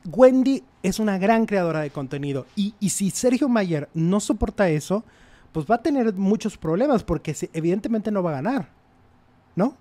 [0.06, 2.46] Wendy es una gran creadora de contenido.
[2.56, 5.04] Y, y si Sergio Mayer no soporta eso,
[5.52, 8.68] pues va a tener muchos problemas porque evidentemente no va a ganar.
[9.54, 9.76] ¿No?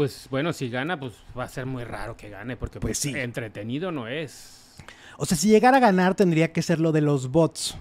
[0.00, 3.12] Pues bueno, si gana, pues va a ser muy raro que gane, porque Pues pues,
[3.12, 3.20] sí.
[3.20, 4.78] entretenido no es
[5.18, 7.76] O sea, si llegara a ganar tendría que ser lo de los bots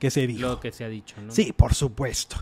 [0.00, 0.40] que se dijo.
[0.40, 1.30] lo que se ha dicho, ¿no?
[1.30, 2.36] Sí, por supuesto.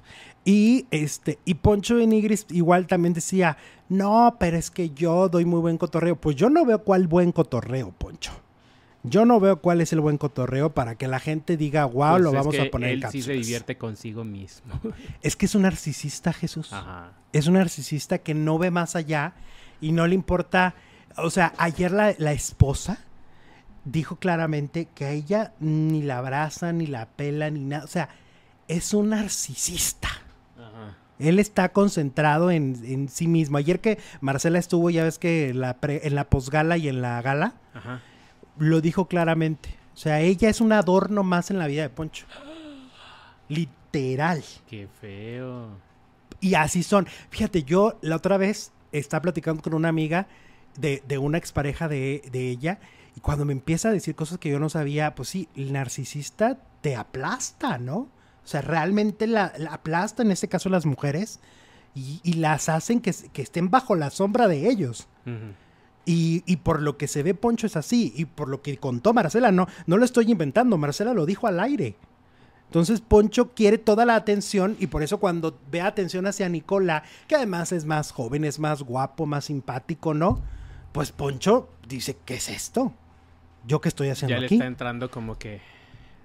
[0.44, 3.56] Y este, y Poncho de Nigris igual también decía,
[3.88, 6.14] no, pero es que yo doy muy buen cotorreo.
[6.14, 8.30] Pues yo no veo cuál buen cotorreo, Poncho.
[9.02, 12.22] Yo no veo cuál es el buen cotorreo para que la gente diga, wow, Pues
[12.22, 13.24] lo vamos que a poner en él sí cápsulas.
[13.24, 14.78] se divierte consigo mismo.
[15.22, 16.72] Es que es un narcisista, Jesús.
[16.72, 17.12] Ajá.
[17.32, 19.32] Es un narcisista que no ve más allá
[19.80, 20.74] y no le importa.
[21.16, 22.98] O sea, ayer la, la esposa
[23.86, 27.84] dijo claramente que a ella ni la abraza, ni la pela, ni nada.
[27.84, 28.10] O sea,
[28.68, 30.08] es un narcisista.
[30.58, 30.96] Ajá.
[31.18, 33.56] Él está concentrado en, en sí mismo.
[33.58, 37.20] Ayer que Marcela estuvo, ya ves que la pre- en la posgala y en la
[37.22, 38.00] gala, Ajá.
[38.60, 39.76] Lo dijo claramente.
[39.94, 42.26] O sea, ella es un adorno más en la vida de Poncho.
[43.48, 44.44] Literal.
[44.68, 45.70] Qué feo.
[46.40, 47.06] Y así son.
[47.30, 50.26] Fíjate, yo la otra vez estaba platicando con una amiga
[50.78, 52.78] de, de una expareja de, de ella.
[53.16, 56.58] Y cuando me empieza a decir cosas que yo no sabía, pues sí, el narcisista
[56.80, 57.96] te aplasta, ¿no?
[57.96, 61.40] O sea, realmente la, la aplasta, en este caso las mujeres,
[61.94, 65.08] y, y las hacen que, que estén bajo la sombra de ellos.
[65.26, 65.54] Ujú.
[66.06, 68.12] Y, y por lo que se ve, Poncho es así.
[68.16, 70.76] Y por lo que contó Marcela, no, no lo estoy inventando.
[70.78, 71.96] Marcela lo dijo al aire.
[72.66, 77.34] Entonces Poncho quiere toda la atención y por eso cuando ve atención hacia Nicola, que
[77.34, 80.40] además es más joven, es más guapo, más simpático, ¿no?
[80.92, 82.92] Pues Poncho dice, ¿qué es esto?
[83.66, 84.54] ¿Yo qué estoy haciendo Ya le aquí?
[84.54, 85.60] está entrando como que,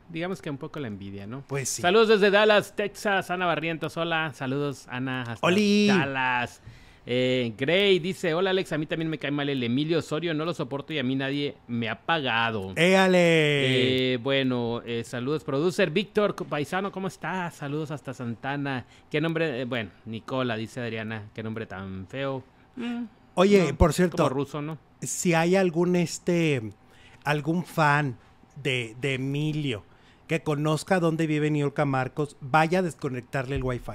[0.10, 1.42] digamos que un poco la envidia, ¿no?
[1.48, 1.82] Pues sí.
[1.82, 3.32] Saludos desde Dallas, Texas.
[3.32, 4.32] Ana Barrientos, hola.
[4.36, 5.88] Saludos, Ana, hasta Oli.
[5.88, 6.62] Dallas.
[7.08, 10.44] Eh, Gray dice, hola Alex, a mí también me cae mal el Emilio Osorio, no
[10.44, 12.74] lo soporto y a mí nadie me ha pagado.
[12.76, 14.14] ¡Éale!
[14.14, 17.56] Eh, bueno, eh, saludos, producer Víctor Paisano, ¿cómo estás?
[17.56, 18.86] Saludos hasta Santana.
[19.12, 19.62] ¿Qué nombre?
[19.62, 22.44] eh, bueno, Nicola, dice Adriana, qué nombre tan feo.
[22.76, 23.04] Mm,
[23.36, 24.78] Oye, no, por Como cierto, ruso, ¿no?
[25.02, 26.62] si hay algún este
[27.24, 28.18] algún fan
[28.64, 29.84] de, de Emilio
[30.28, 33.92] que conozca dónde vive Niurka Marcos, vaya a desconectarle el wifi.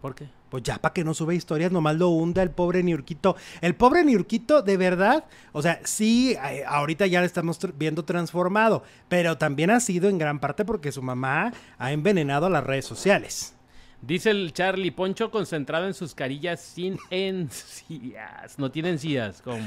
[0.00, 0.28] ¿Por qué?
[0.48, 3.36] Pues ya para que no sube historias, nomás lo hunda el pobre Niurquito.
[3.60, 8.82] El pobre Niurquito, de verdad, o sea, sí, eh, ahorita ya lo estamos viendo transformado,
[9.08, 12.86] pero también ha sido en gran parte porque su mamá ha envenenado a las redes
[12.86, 13.54] sociales.
[14.00, 18.56] Dice el Charlie Poncho concentrado en sus carillas sin encías.
[18.56, 19.66] No tiene encías, ¿cómo?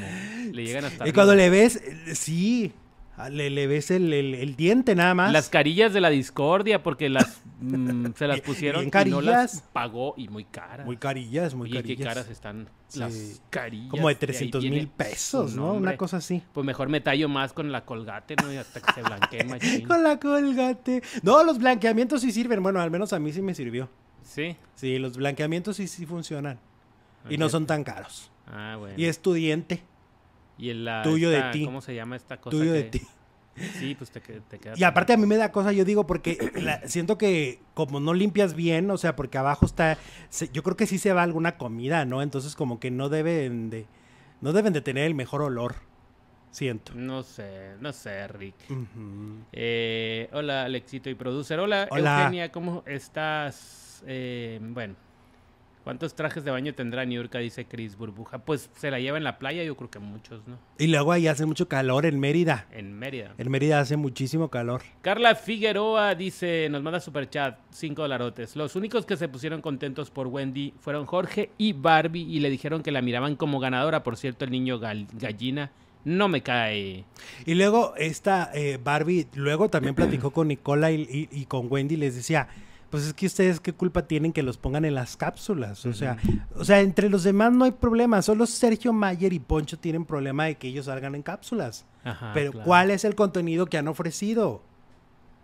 [0.51, 2.71] Le llegan hasta Y cuando le ves, eh, sí,
[3.29, 5.31] le, le ves el, el- el diente nada más.
[5.31, 10.13] Las carillas de la discordia, porque las mm, se las pusieron y no las pagó
[10.17, 10.85] y muy caras.
[10.85, 12.07] Muy carillas, muy Oye, qué carillas.
[12.07, 12.99] caras están Sí.
[12.99, 13.89] las carillas.
[13.89, 15.73] Como de ahí 300 viene mil pesos, ¿no?
[15.73, 16.41] Una cosa así.
[16.53, 18.51] Pues mejor me tallo más con la colgate, ¿no?
[18.51, 19.87] Y hasta que se blanquee machín.
[19.87, 21.01] Con la colgate.
[21.23, 22.61] No, los blanqueamientos sí sirven.
[22.63, 23.89] Bueno, al menos a mí sí me sirvió.
[24.23, 24.57] Sí.
[24.75, 26.59] Sí, los blanqueamientos sí, sí funcionan.
[27.29, 28.31] Y no son tan caros.
[28.47, 28.95] Ah, bueno.
[28.97, 29.83] Y es tu diente,
[30.61, 31.65] Y el, la- tuyo de ti.
[31.65, 32.55] ¿Cómo se llama esta cosa?
[32.55, 33.01] tuyo de ti.
[33.79, 34.75] Sí, pues te, te queda.
[34.77, 38.13] Y aparte a mí me da cosa, yo digo, porque la- siento que como no
[38.13, 39.97] limpias bien, o sea, porque abajo está,
[40.29, 42.21] se- yo creo que sí se va alguna comida, ¿no?
[42.21, 43.87] Entonces como que no deben de,
[44.39, 45.75] no deben de tener el mejor olor,
[46.51, 46.93] siento.
[46.95, 48.55] No sé, no sé, Rick.
[49.51, 51.59] Eh, hola, Alexito y producer.
[51.59, 52.19] Hola, Hola.
[52.19, 54.03] Eugenia, ¿cómo estás?
[54.07, 54.95] Eh, bueno,
[55.83, 57.39] ¿cuántos trajes de baño tendrá Niurka?
[57.39, 58.39] Dice Cris Burbuja.
[58.39, 60.57] Pues se la lleva en la playa, yo creo que muchos, ¿no?
[60.77, 62.67] Y luego ahí hace mucho calor en Mérida.
[62.71, 63.33] En Mérida.
[63.37, 64.81] En Mérida hace muchísimo calor.
[65.01, 68.55] Carla Figueroa dice, nos manda super chat, 5 dolarotes.
[68.55, 72.81] Los únicos que se pusieron contentos por Wendy fueron Jorge y Barbie y le dijeron
[72.83, 74.03] que la miraban como ganadora.
[74.03, 75.71] Por cierto, el niño gal- gallina
[76.03, 77.05] no me cae.
[77.45, 81.93] Y luego esta eh, Barbie, luego también platicó con Nicola y, y- y con Wendy
[81.93, 82.47] y les decía,
[82.91, 85.85] pues es que ustedes qué culpa tienen que los pongan en las cápsulas.
[85.85, 86.17] O sea,
[86.55, 88.21] o sea, entre los demás no hay problema.
[88.21, 91.85] Solo Sergio Mayer y Poncho tienen problema de que ellos salgan en cápsulas.
[92.03, 92.65] Ajá, Pero claro.
[92.65, 94.61] ¿cuál es el contenido que han ofrecido?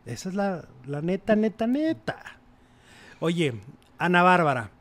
[0.05, 2.17] Esa es la, la neta, neta, neta.
[3.21, 3.53] Oye,
[3.97, 4.71] Ana Bárbara,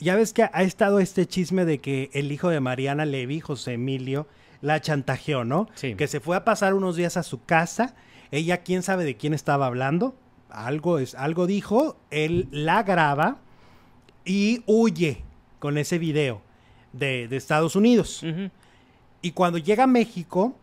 [0.00, 3.72] ya ves que ha estado este chisme de que el hijo de Mariana Levy, José
[3.74, 4.28] Emilio,
[4.60, 5.68] la chantajeó, ¿no?
[5.74, 5.96] Sí.
[5.96, 7.96] Que se fue a pasar unos días a su casa.
[8.30, 10.14] Ella, quién sabe de quién estaba hablando.
[10.52, 11.96] Algo, es, algo dijo.
[12.10, 13.38] Él la graba
[14.24, 15.22] y huye
[15.58, 16.42] con ese video
[16.92, 18.24] de, de Estados Unidos.
[19.22, 20.56] Y cuando llega a México,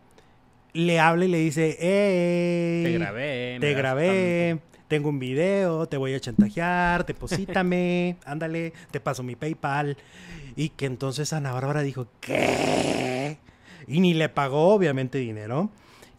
[0.72, 3.56] le habla y le dice, "Ey, Te grabé.
[3.60, 9.96] te grabé, tengo un video, te voy a chantajear, deposítame, ándale, te paso mi PayPal.
[10.56, 13.38] Y que entonces Ana Bárbara dijo, ¿qué?
[13.86, 15.70] Y ni le pagó, obviamente, dinero.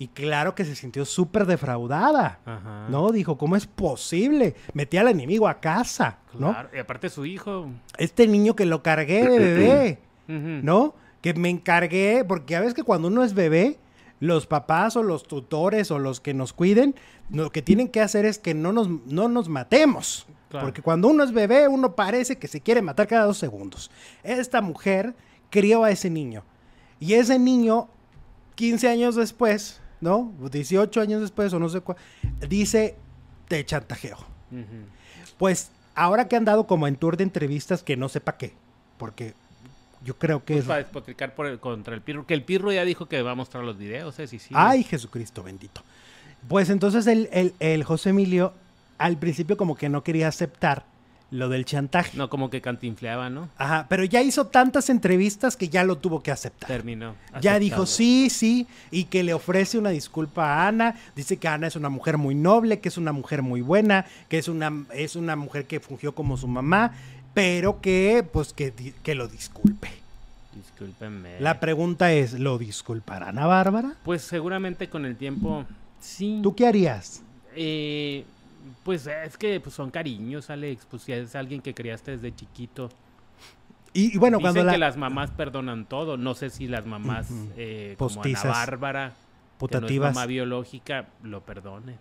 [0.01, 2.39] Y claro que se sintió súper defraudada.
[2.43, 2.87] Ajá.
[2.89, 3.11] ¿No?
[3.11, 4.55] Dijo, ¿cómo es posible?
[4.73, 6.53] Metí al enemigo a casa, ¿no?
[6.53, 7.69] Claro, Y aparte su hijo.
[7.99, 9.99] Este niño que lo cargué de bebé.
[10.27, 10.95] ¿no?
[11.21, 13.77] Que me encargué, porque a veces que cuando uno es bebé,
[14.19, 16.95] los papás o los tutores o los que nos cuiden,
[17.29, 20.25] lo que tienen que hacer es que no nos, no nos matemos.
[20.49, 20.65] Claro.
[20.65, 23.91] Porque cuando uno es bebé, uno parece que se quiere matar cada dos segundos.
[24.23, 25.13] Esta mujer
[25.51, 26.43] crió a ese niño.
[26.99, 27.87] Y ese niño,
[28.55, 30.33] 15 años después, ¿no?
[30.51, 31.97] 18 años después o no sé cuál,
[32.47, 32.95] dice,
[33.47, 34.17] te chantajeo.
[35.37, 38.53] Pues ahora que han dado como en tour de entrevistas que no sepa qué,
[38.97, 39.33] porque
[40.03, 40.67] yo creo que Pues es...
[40.67, 42.25] para despotricar por el, contra el Pirro.
[42.25, 44.27] Que el Pirro ya dijo que va a mostrar los videos, ¿eh?
[44.27, 44.49] Sí, sí.
[44.57, 45.81] Ay, Jesucristo bendito.
[46.47, 48.53] Pues entonces el, el- el José Emilio
[48.97, 50.85] al principio como que no quería aceptar
[51.31, 52.17] lo del chantaje.
[52.17, 53.49] No, como que cantinfleaba, ¿no?
[53.57, 56.67] Ajá, pero ya hizo tantas entrevistas que ya lo tuvo que aceptar.
[56.67, 57.15] Terminó.
[57.41, 60.95] Ya dijo sí, sí, y que le ofrece una disculpa a Ana.
[61.15, 64.37] Dice que Ana es una mujer muy noble, que es una mujer muy buena, que
[64.37, 66.91] es una, es una mujer que fungió como su mamá,
[67.33, 69.89] pero que, pues, que, que lo disculpe.
[70.53, 71.39] Discúlpenme.
[71.39, 73.95] La pregunta es, ¿lo disculpará Ana Bárbara?
[74.03, 75.63] Pues seguramente con el tiempo,
[76.01, 76.41] sí.
[76.43, 77.21] ¿Tú qué harías?
[77.55, 78.25] Eh,
[78.83, 80.85] pues es que pues, son cariños, Alex.
[80.89, 82.89] Pues si es alguien que criaste desde chiquito.
[83.93, 84.71] Y, y bueno, Dicen cuando la...
[84.71, 86.17] que las mamás perdonan todo.
[86.17, 87.49] No sé si las mamás Ujú.
[87.57, 88.45] eh, como Ana Postizas.
[88.51, 90.15] Bárbara, que no es putativas.
[90.15, 91.97] mamá biológica, lo perdone.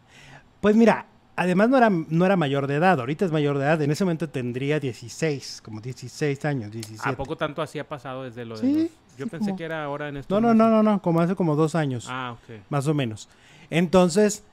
[0.60, 1.06] Pues mira,
[1.36, 4.04] además no era, no era mayor de edad, ahorita es mayor de edad, en ese
[4.04, 7.08] momento tendría 16, como 16 años, 17.
[7.08, 9.56] ¿A poco tanto así ha pasado desde lo de Sí, los- Yo sí, pensé como-
[9.56, 12.06] que era ahora en estos No, no, no, no, no, como hace como dos años,
[12.08, 12.60] Ah, ok.
[12.68, 13.28] más o menos.
[13.70, 14.44] Entonces,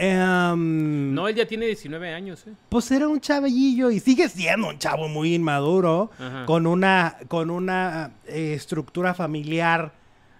[0.00, 2.52] em, No, él ya tiene 19 años, ¿eh?
[2.68, 6.46] pues era un chavillillo y sigue siendo un chavo muy inmaduro, Ajá.
[6.46, 9.92] con una, con una eh, estructura familiar,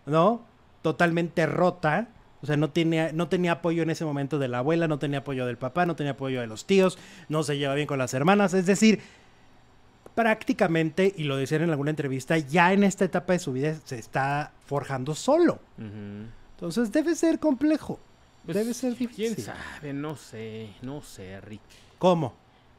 [0.07, 0.43] ¿no?
[0.83, 2.09] Totalmente rota.
[2.43, 5.19] O sea, no tenía, no tenía apoyo en ese momento de la abuela, no tenía
[5.19, 6.99] apoyo del papá, no tenía apoyo de los tíos,
[7.29, 8.55] no se lleva bien con las hermanas.
[8.55, 9.01] Es decir,
[10.15, 13.99] prácticamente, y lo decían en alguna entrevista, ya en esta etapa de su vida se
[13.99, 15.59] está forjando solo.
[15.79, 18.01] Entonces debe ser complejo.
[18.45, 19.35] Pues, debe ser difícil.
[19.35, 19.93] ¿Quién sabe?
[19.93, 21.61] No sé, no sé, Rick.
[21.99, 22.35] ¿Cómo?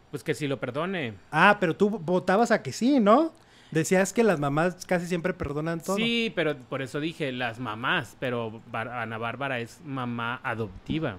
[0.09, 1.13] Pues que si lo perdone.
[1.31, 3.31] Ah, pero tú votabas a que sí, ¿no?
[3.71, 5.95] Decías que las mamás casi siempre perdonan todo.
[5.95, 11.17] Sí, pero por eso dije las mamás, pero Bar- Ana Bárbara es mamá adoptiva.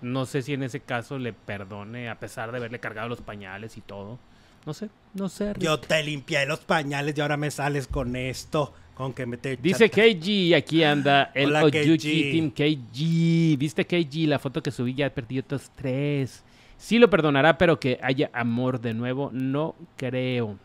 [0.00, 3.76] No sé si en ese caso le perdone a pesar de haberle cargado los pañales
[3.76, 4.18] y todo.
[4.66, 5.54] No sé, no sé.
[5.54, 5.62] Rick.
[5.62, 8.74] Yo te limpié los pañales y ahora me sales con esto.
[8.98, 11.98] Con que me te Dice KG, aquí anda el Hola, KG.
[11.98, 13.56] Team KG.
[13.56, 14.26] ¿Viste KG?
[14.28, 16.44] La foto que subí ya perdí otros tres.
[16.76, 20.58] Sí lo perdonará, pero que haya amor de nuevo, no creo.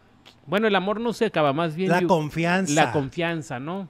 [0.48, 2.74] Bueno, el amor no se acaba, más bien La yo- confianza.
[2.74, 3.88] la confianza, ¿no?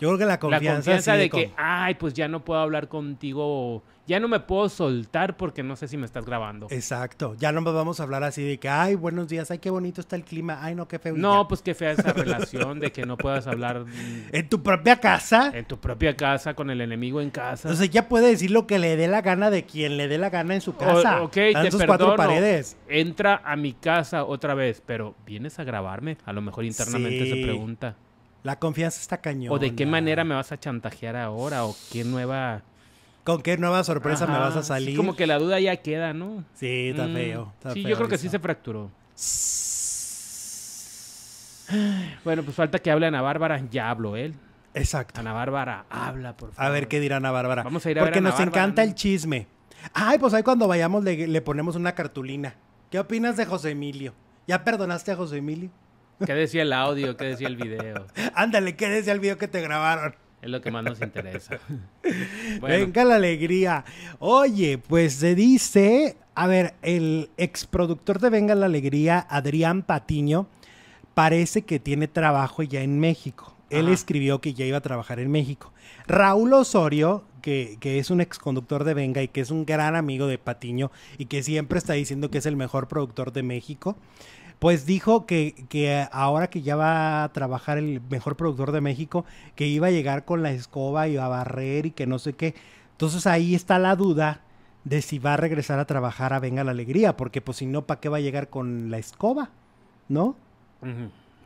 [0.00, 0.74] Yo creo que la La confianza.
[0.74, 4.40] confianza sí, de con- que, ay, pues ya no puedo hablar contigo, ya no me
[4.40, 6.66] puedo soltar porque no sé si me estás grabando.
[6.70, 7.34] Exacto.
[7.38, 10.16] Ya no vamos a hablar así de que, ay, buenos días, ay, qué bonito está
[10.16, 11.14] el clima, ay, no, qué feo.
[11.16, 11.48] No, ya.
[11.48, 13.84] pues qué fea esa relación de que no puedas hablar
[14.32, 15.50] En tu propia casa.
[15.54, 17.74] en tu propia casa con el enemigo en casa.
[17.74, 20.30] Sea, ya puede decir lo que le dé la gana de quien le dé la
[20.30, 21.20] gana en su casa.
[21.22, 22.28] O- ok, Están te sus cuatro perdono.
[22.28, 22.76] paredes.
[22.88, 26.16] Entra a mi casa otra vez, pero ¿vienes a grabarme?
[26.24, 27.30] A lo mejor internamente Sí.
[27.30, 27.96] se pregunta.
[28.42, 29.52] La confianza está cañón.
[29.52, 31.64] ¿O de qué manera me vas a chantajear ahora?
[31.64, 32.62] ¿O qué nueva...
[33.24, 34.96] ¿Con qué nueva sorpresa me vas a sí, salir?
[34.96, 36.44] como que la duda ya queda, ¿no?
[36.54, 37.52] Sí, está Mm, feo.
[37.58, 38.90] está sí, feo yo creo que sí se fracturó.
[42.24, 43.60] Bueno, pues falta que hable Ana Bárbara.
[43.70, 44.34] Ya habló él.
[44.74, 45.20] Exacto.
[45.20, 46.64] Ana Bárbara, habla, por favor.
[46.70, 47.62] A ver qué dirá Ana Bárbara.
[47.64, 48.88] Vamos a ir a ver Porque a Ana nos Bárbara, encanta ¿no?
[48.88, 49.46] el chisme.
[49.92, 52.54] Ay, pues ahí cuando vayamos le, le ponemos una cartulina.
[52.90, 54.14] ¿Qué opinas de José Emilio?
[54.46, 55.68] ¿Ya perdonaste a José Emilio?
[56.24, 57.16] ¿Qué decía el audio?
[57.16, 58.06] ¿Qué decía el video?
[58.34, 60.14] Ándale, ¿qué decía el video que te grabaron?
[60.42, 61.58] Es lo que más nos interesa.
[62.60, 63.84] Bueno, Venga la alegría.
[64.18, 70.48] Oye, pues se dice, a ver, el exproductor de Venga la Alegría, Adrián Patiño,
[71.14, 73.54] parece que tiene trabajo ya en México.
[73.70, 73.94] Él Ajá.
[73.94, 75.72] escribió que ya iba a trabajar en México.
[76.06, 80.26] Raúl Osorio, que, que es un exconductor de Venga y que es un gran amigo
[80.26, 83.96] de Patiño y que siempre está diciendo que es el mejor productor de México,
[84.58, 89.24] Pues dijo que, que ahora que ya va a trabajar el mejor productor de México,
[89.54, 92.54] que iba a llegar con la escoba y a barrer y que no sé qué.
[92.92, 94.40] Entonces ahí está la duda
[94.84, 97.86] de si va a regresar a trabajar a Venga la Alegría, porque pues si no,
[97.86, 99.50] ¿para qué va a llegar con la escoba?
[100.08, 100.34] ¿No?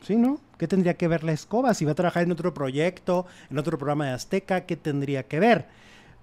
[0.01, 0.39] Sí, ¿no?
[0.57, 1.73] ¿Qué tendría que ver la escoba?
[1.73, 5.39] Si va a trabajar en otro proyecto, en otro programa de Azteca, ¿qué tendría que
[5.39, 5.67] ver?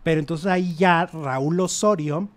[0.02, 2.28] Pero entonces ahí ya Raúl Osorio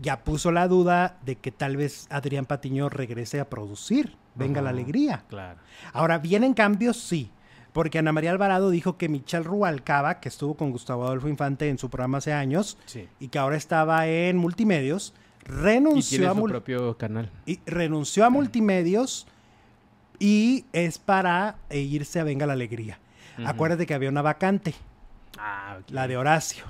[0.00, 4.16] ya puso la duda de que tal vez Adrián Patiño regrese a producir.
[4.34, 5.24] Venga la alegría.
[5.28, 5.58] Claro.
[5.92, 6.96] Ahora, ¿vienen cambios?
[6.98, 7.30] Sí.
[7.72, 11.78] Porque Ana María Alvarado dijo que Michelle Rubalcaba, que estuvo con Gustavo Adolfo Infante en
[11.78, 13.06] su programa hace años Sí.
[13.20, 15.12] y que ahora estaba en Multimedios,
[15.44, 17.30] Y renunció tiene a su propio canal.
[17.44, 19.26] y renunció a Multimedios
[20.18, 22.98] y es para eh, irse a Venga la Alegría.
[23.44, 24.74] Acuérdate que había una vacante,
[25.38, 26.64] Ah, la de Horacio.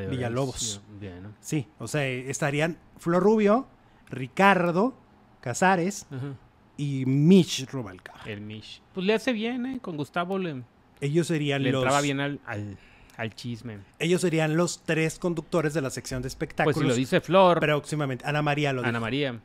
[0.00, 0.76] Villalobos.
[0.76, 0.98] Horacio.
[1.00, 1.28] Bien, ¿no?
[1.40, 3.66] Sí, o sea, estarían Flor Rubio,
[4.10, 4.94] Ricardo,
[5.40, 6.34] Casares Ajá.
[6.76, 8.20] y Mitch Rubalcaba.
[8.26, 8.80] El Mish.
[8.94, 9.78] Pues le hace bien, ¿eh?
[9.80, 10.62] Con Gustavo le,
[11.00, 12.78] Ellos serían le los entraba bien al, al,
[13.16, 13.78] al chisme.
[13.98, 16.78] ellos serían los tres conductores de la sección de Pues espectáculos.
[16.78, 18.24] si lo dice Flor, próximamente.
[18.26, 19.00] Ana María lo Ana dijo.
[19.00, 19.40] María.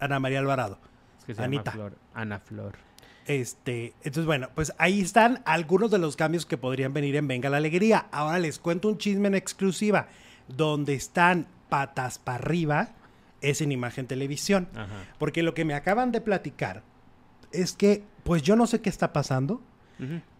[0.00, 0.78] Ana María Alvarado.
[1.18, 1.72] Es que se Anita.
[1.72, 1.98] llama Flor.
[2.14, 2.72] Ana Flor.
[3.26, 7.50] Este, entonces bueno, pues ahí están algunos de los cambios que podrían venir en Venga
[7.50, 8.06] la Alegría.
[8.10, 10.08] Ahora les cuento un chisme en exclusiva.
[10.48, 12.90] Donde están patas para arriba
[13.40, 14.68] es en Imagen Televisión.
[14.74, 15.04] Ajá.
[15.18, 16.82] Porque lo que me acaban de platicar
[17.52, 19.62] es que, pues yo no sé qué está pasando.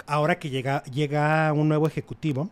[0.06, 2.50] Ahora que llega, llega un nuevo ejecutivo,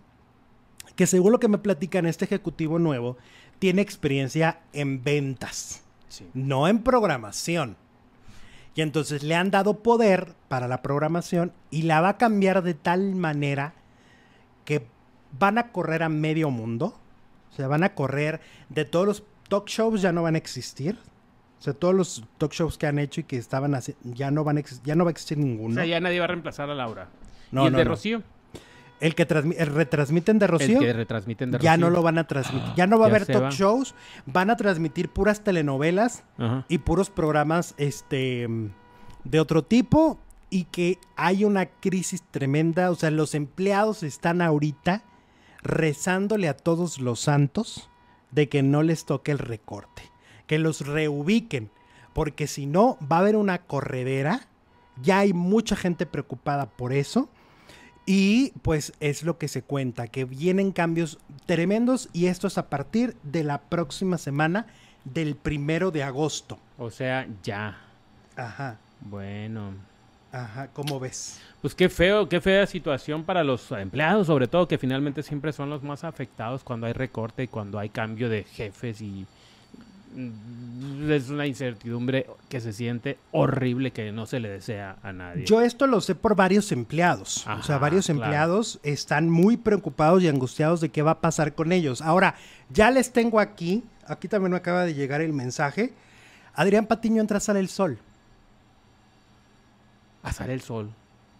[0.94, 3.16] que según lo que me platican, este ejecutivo nuevo
[3.58, 6.28] tiene experiencia en ventas Sí.
[6.34, 7.76] no en programación.
[8.74, 12.74] Y entonces le han dado poder para la programación y la va a cambiar de
[12.74, 13.74] tal manera
[14.64, 14.86] que
[15.38, 16.94] van a correr a medio mundo.
[17.50, 20.98] O sea, van a correr de todos los talk shows ya no van a existir.
[21.58, 24.44] O sea, todos los talk shows que han hecho y que estaban así, ya no
[24.44, 25.74] van a ya no va a existir O ninguno.
[25.74, 27.08] sea, ya nadie va a reemplazar a Laura.
[27.50, 27.90] No, ¿Y el no, de no.
[27.90, 28.22] Rocío?
[29.00, 30.78] El que el retransmiten de Rocío.
[30.78, 31.86] El que retransmiten de ya Rocío.
[31.86, 32.74] no lo van a transmitir.
[32.76, 33.50] Ya no va a ya haber talk va.
[33.50, 33.94] shows.
[34.26, 36.66] Van a transmitir puras telenovelas Ajá.
[36.68, 38.46] y puros programas este
[39.24, 40.18] de otro tipo
[40.50, 45.04] y que hay una crisis tremenda, o sea, los empleados están ahorita
[45.62, 47.88] rezándole a todos los santos
[48.30, 50.02] de que no les toque el recorte,
[50.46, 51.70] que los reubiquen,
[52.12, 54.48] porque si no va a haber una corredera,
[55.00, 57.28] ya hay mucha gente preocupada por eso.
[58.12, 62.68] Y pues es lo que se cuenta, que vienen cambios tremendos y esto es a
[62.68, 64.66] partir de la próxima semana
[65.04, 66.58] del primero de agosto.
[66.76, 67.78] O sea, ya.
[68.34, 69.74] Ajá, Bueno.
[70.32, 71.38] ajá, ¿cómo ves?
[71.62, 75.70] Pues qué feo, qué fea situación para los empleados, sobre todo que finalmente siempre son
[75.70, 79.24] los más afectados cuando hay recorte y cuando hay cambio de jefes y
[80.16, 85.44] es una incertidumbre que se siente horrible que no se le desea a nadie.
[85.44, 87.46] Yo esto lo sé por varios empleados.
[87.46, 88.22] o sea, varios claro.
[88.22, 92.02] empleados están muy preocupados y angustiados de qué va a pasar con ellos.
[92.02, 92.34] Ahora,
[92.70, 95.92] ya les tengo aquí, aquí también me acaba de llegar el mensaje.
[96.54, 97.98] Adrián Patiño entra a Sale el Sol.
[100.22, 100.90] a sale el sol.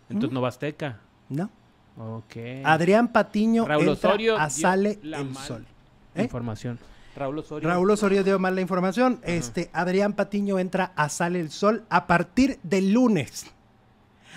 [0.09, 0.99] Entonces no va Azteca.
[1.29, 1.51] ¿No?
[1.99, 2.37] Ok.
[2.65, 5.67] Adrián Patiño Raúl entra Osorio a dio Sale el mal Sol.
[6.15, 6.23] ¿Eh?
[6.23, 6.79] Información.
[7.21, 7.69] Raúl Osorio.
[7.69, 9.21] Raúl Osorio dio mal la información.
[9.23, 13.47] Este, Adrián Patiño entra a Sale el Sol a partir del lunes.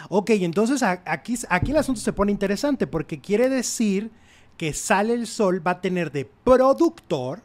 [0.09, 4.11] Ok, entonces aquí, aquí el asunto se pone interesante porque quiere decir
[4.57, 7.41] que Sale el Sol va a tener de productor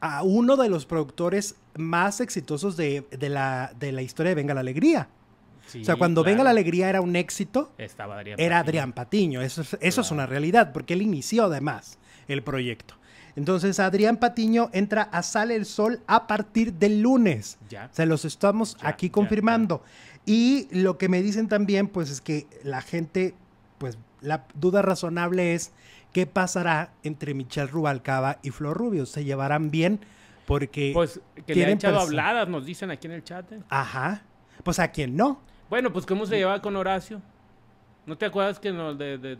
[0.00, 4.54] a uno de los productores más exitosos de, de la, de la historia de Venga
[4.54, 5.08] la Alegría.
[5.66, 6.32] Sí, o sea, cuando claro.
[6.34, 8.40] Venga la Alegría era un éxito, Estaba Adrián.
[8.40, 8.68] era Patiño.
[8.68, 9.40] Adrián Patiño.
[9.42, 12.94] Eso, es- eso es una realidad, porque él inició además el proyecto.
[13.36, 17.58] Entonces, Adrián Patiño entra a Sale el Sol a partir del lunes.
[17.68, 17.88] Ya.
[17.92, 19.82] Se los estamos Ya, aquí ya, confirmando.
[20.26, 23.34] Y lo que me dicen también, pues es que la gente,
[23.78, 25.72] pues la duda razonable es
[26.12, 29.06] qué pasará entre Michelle Rubalcaba y Flor Rubio.
[29.06, 30.00] ¿Se llevarán bien?
[30.46, 30.90] Porque...
[30.92, 33.50] Pues que le ha tienen echado habladas, nos dicen aquí en el chat.
[33.52, 33.60] ¿eh?
[33.68, 34.22] Ajá.
[34.64, 35.40] Pues a quien no.
[35.70, 37.22] Bueno, pues ¿cómo se llevaba con Horacio?
[38.04, 39.38] ¿No te acuerdas que no, de, de,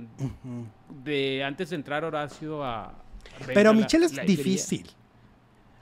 [1.02, 2.94] de antes de entrar Horacio a...
[3.46, 4.90] Pero la- Michelle es la difícil.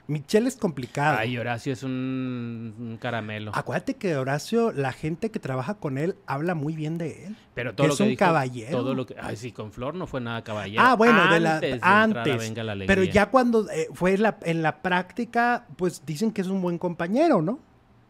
[0.07, 1.19] Michelle es complicada.
[1.19, 3.51] Ay, Horacio es un, un caramelo.
[3.53, 7.35] Acuérdate que Horacio, la gente que trabaja con él, habla muy bien de él.
[7.53, 8.71] Pero todo es lo que un dijo- caballero.
[8.71, 10.81] Todo lo que, ay, sí, con Flor no fue nada caballero.
[10.83, 12.37] Ah, bueno, de la, Antes de entrar a antes.
[12.39, 16.47] Venga la pero ya cuando eh, fue la- en la práctica, pues dicen que es
[16.47, 17.59] un buen compañero, ¿no?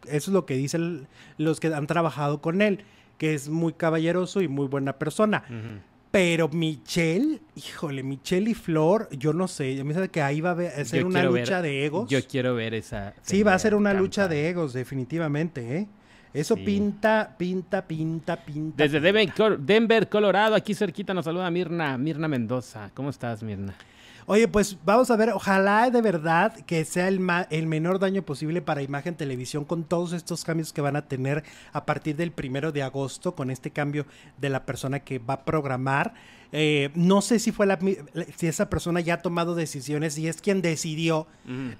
[0.06, 2.82] Eso es lo que dicen los que han trabajado con él,
[3.18, 5.42] que es muy caballeroso y muy buena persona.
[5.50, 5.80] Ujú.
[6.10, 10.84] Pero Michelle, híjole, Michelle y Flor, yo no sé, a mí que ahí va a
[10.84, 12.10] ser Yo una ver- lucha de egos.
[12.10, 13.14] Yo quiero ver esa...
[13.22, 15.88] Sí, va a ser una lucha de egos, definitivamente, ¿eh?
[16.34, 16.62] Eso Sí.
[16.64, 18.82] pinta, pinta, pinta, pinta.
[18.84, 22.90] Desde Denver, Colorado, aquí cerquita nos saluda Mirna, Mirna Mendoza.
[22.94, 23.74] ¿Cómo estás, Mirna?
[24.26, 28.22] Oye, pues vamos a ver, ojalá de verdad que sea el, ma- el menor daño
[28.22, 31.42] posible para imagen televisión con todos estos cambios que van a tener
[31.72, 34.06] a partir del primero de agosto, con este cambio
[34.38, 36.14] de la persona que va a programar.
[36.52, 37.78] Eh, no sé si fue la,
[38.36, 41.26] si esa persona ya ha tomado decisiones y es quien decidió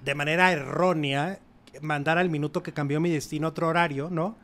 [0.04, 1.38] de manera errónea
[1.82, 4.36] mandar al minuto que cambió mi destino a otro horario, ¿no?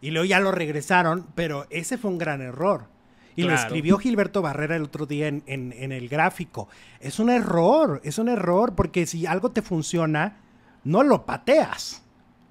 [0.00, 2.86] Y luego ya lo regresaron, pero ese fue un gran error.
[3.36, 6.68] Y lo escribió Gilberto Barrera el otro día en, en- en el gráfico.
[7.00, 10.36] Es un error, es un error, porque si algo te funciona,
[10.84, 12.02] no lo pateas.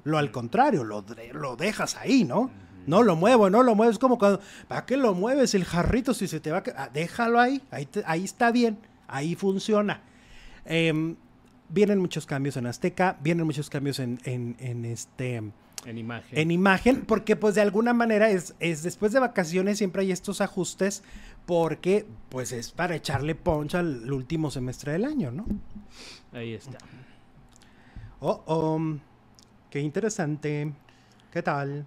[0.04, 2.52] Lo al contrario, lo, lo dejas ahí, ¿no?
[2.86, 3.98] No lo muevo, no lo mueves.
[3.98, 6.64] como cuando, ¿para qué lo mueves el jarrito si se te va a...
[6.76, 8.78] ah, déjalo ahí, ahí, te- ahí está bien,
[9.08, 10.02] ahí funciona.
[10.66, 11.16] Em,
[11.70, 15.42] vienen muchos cambios en Azteca, vienen muchos cambios en, en- en este
[15.86, 16.40] En imagen.
[16.40, 20.40] en imagen, porque pues de alguna manera es, es después de vacaciones siempre hay estos
[20.42, 21.04] ajustes
[21.46, 25.46] porque pues es para echarle punch al último semestre del año, ¿no?
[26.32, 26.78] Ahí está.
[28.20, 28.82] Oh, oh,
[29.70, 30.72] qué interesante.
[31.32, 31.86] ¿Qué tal?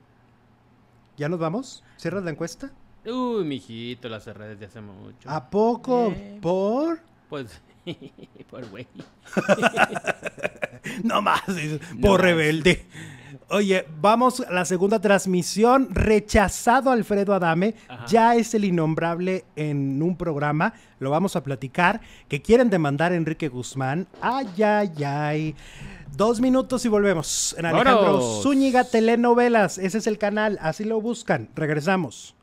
[1.16, 1.82] ¿Ya nos vamos?
[1.96, 2.70] ¿Cierras la encuesta?
[3.06, 5.30] Uy, mijito, la cerré desde hace mucho.
[5.30, 6.12] ¿A poco?
[6.14, 6.38] Eh.
[6.42, 7.00] ¿Por?
[7.28, 7.62] Pues,
[8.50, 8.86] por güey.
[11.02, 12.54] No más, No por más.
[13.48, 15.88] Oye, vamos a la segunda transmisión.
[15.90, 17.74] Rechazado Alfredo Adame.
[17.88, 18.04] Ajá.
[18.06, 20.74] Ya es el innombrable en un programa.
[20.98, 22.00] Lo vamos a platicar.
[22.28, 24.08] Que quieren demandar a Enrique Guzmán.
[24.20, 25.54] Ay, ay, ay.
[26.16, 27.54] Dos minutos y volvemos.
[27.58, 28.42] En Alejandro ¡Vámonos!
[28.42, 29.78] Zúñiga Telenovelas.
[29.78, 30.58] Ese es el canal.
[30.60, 31.48] Así lo buscan.
[31.54, 32.35] Regresamos.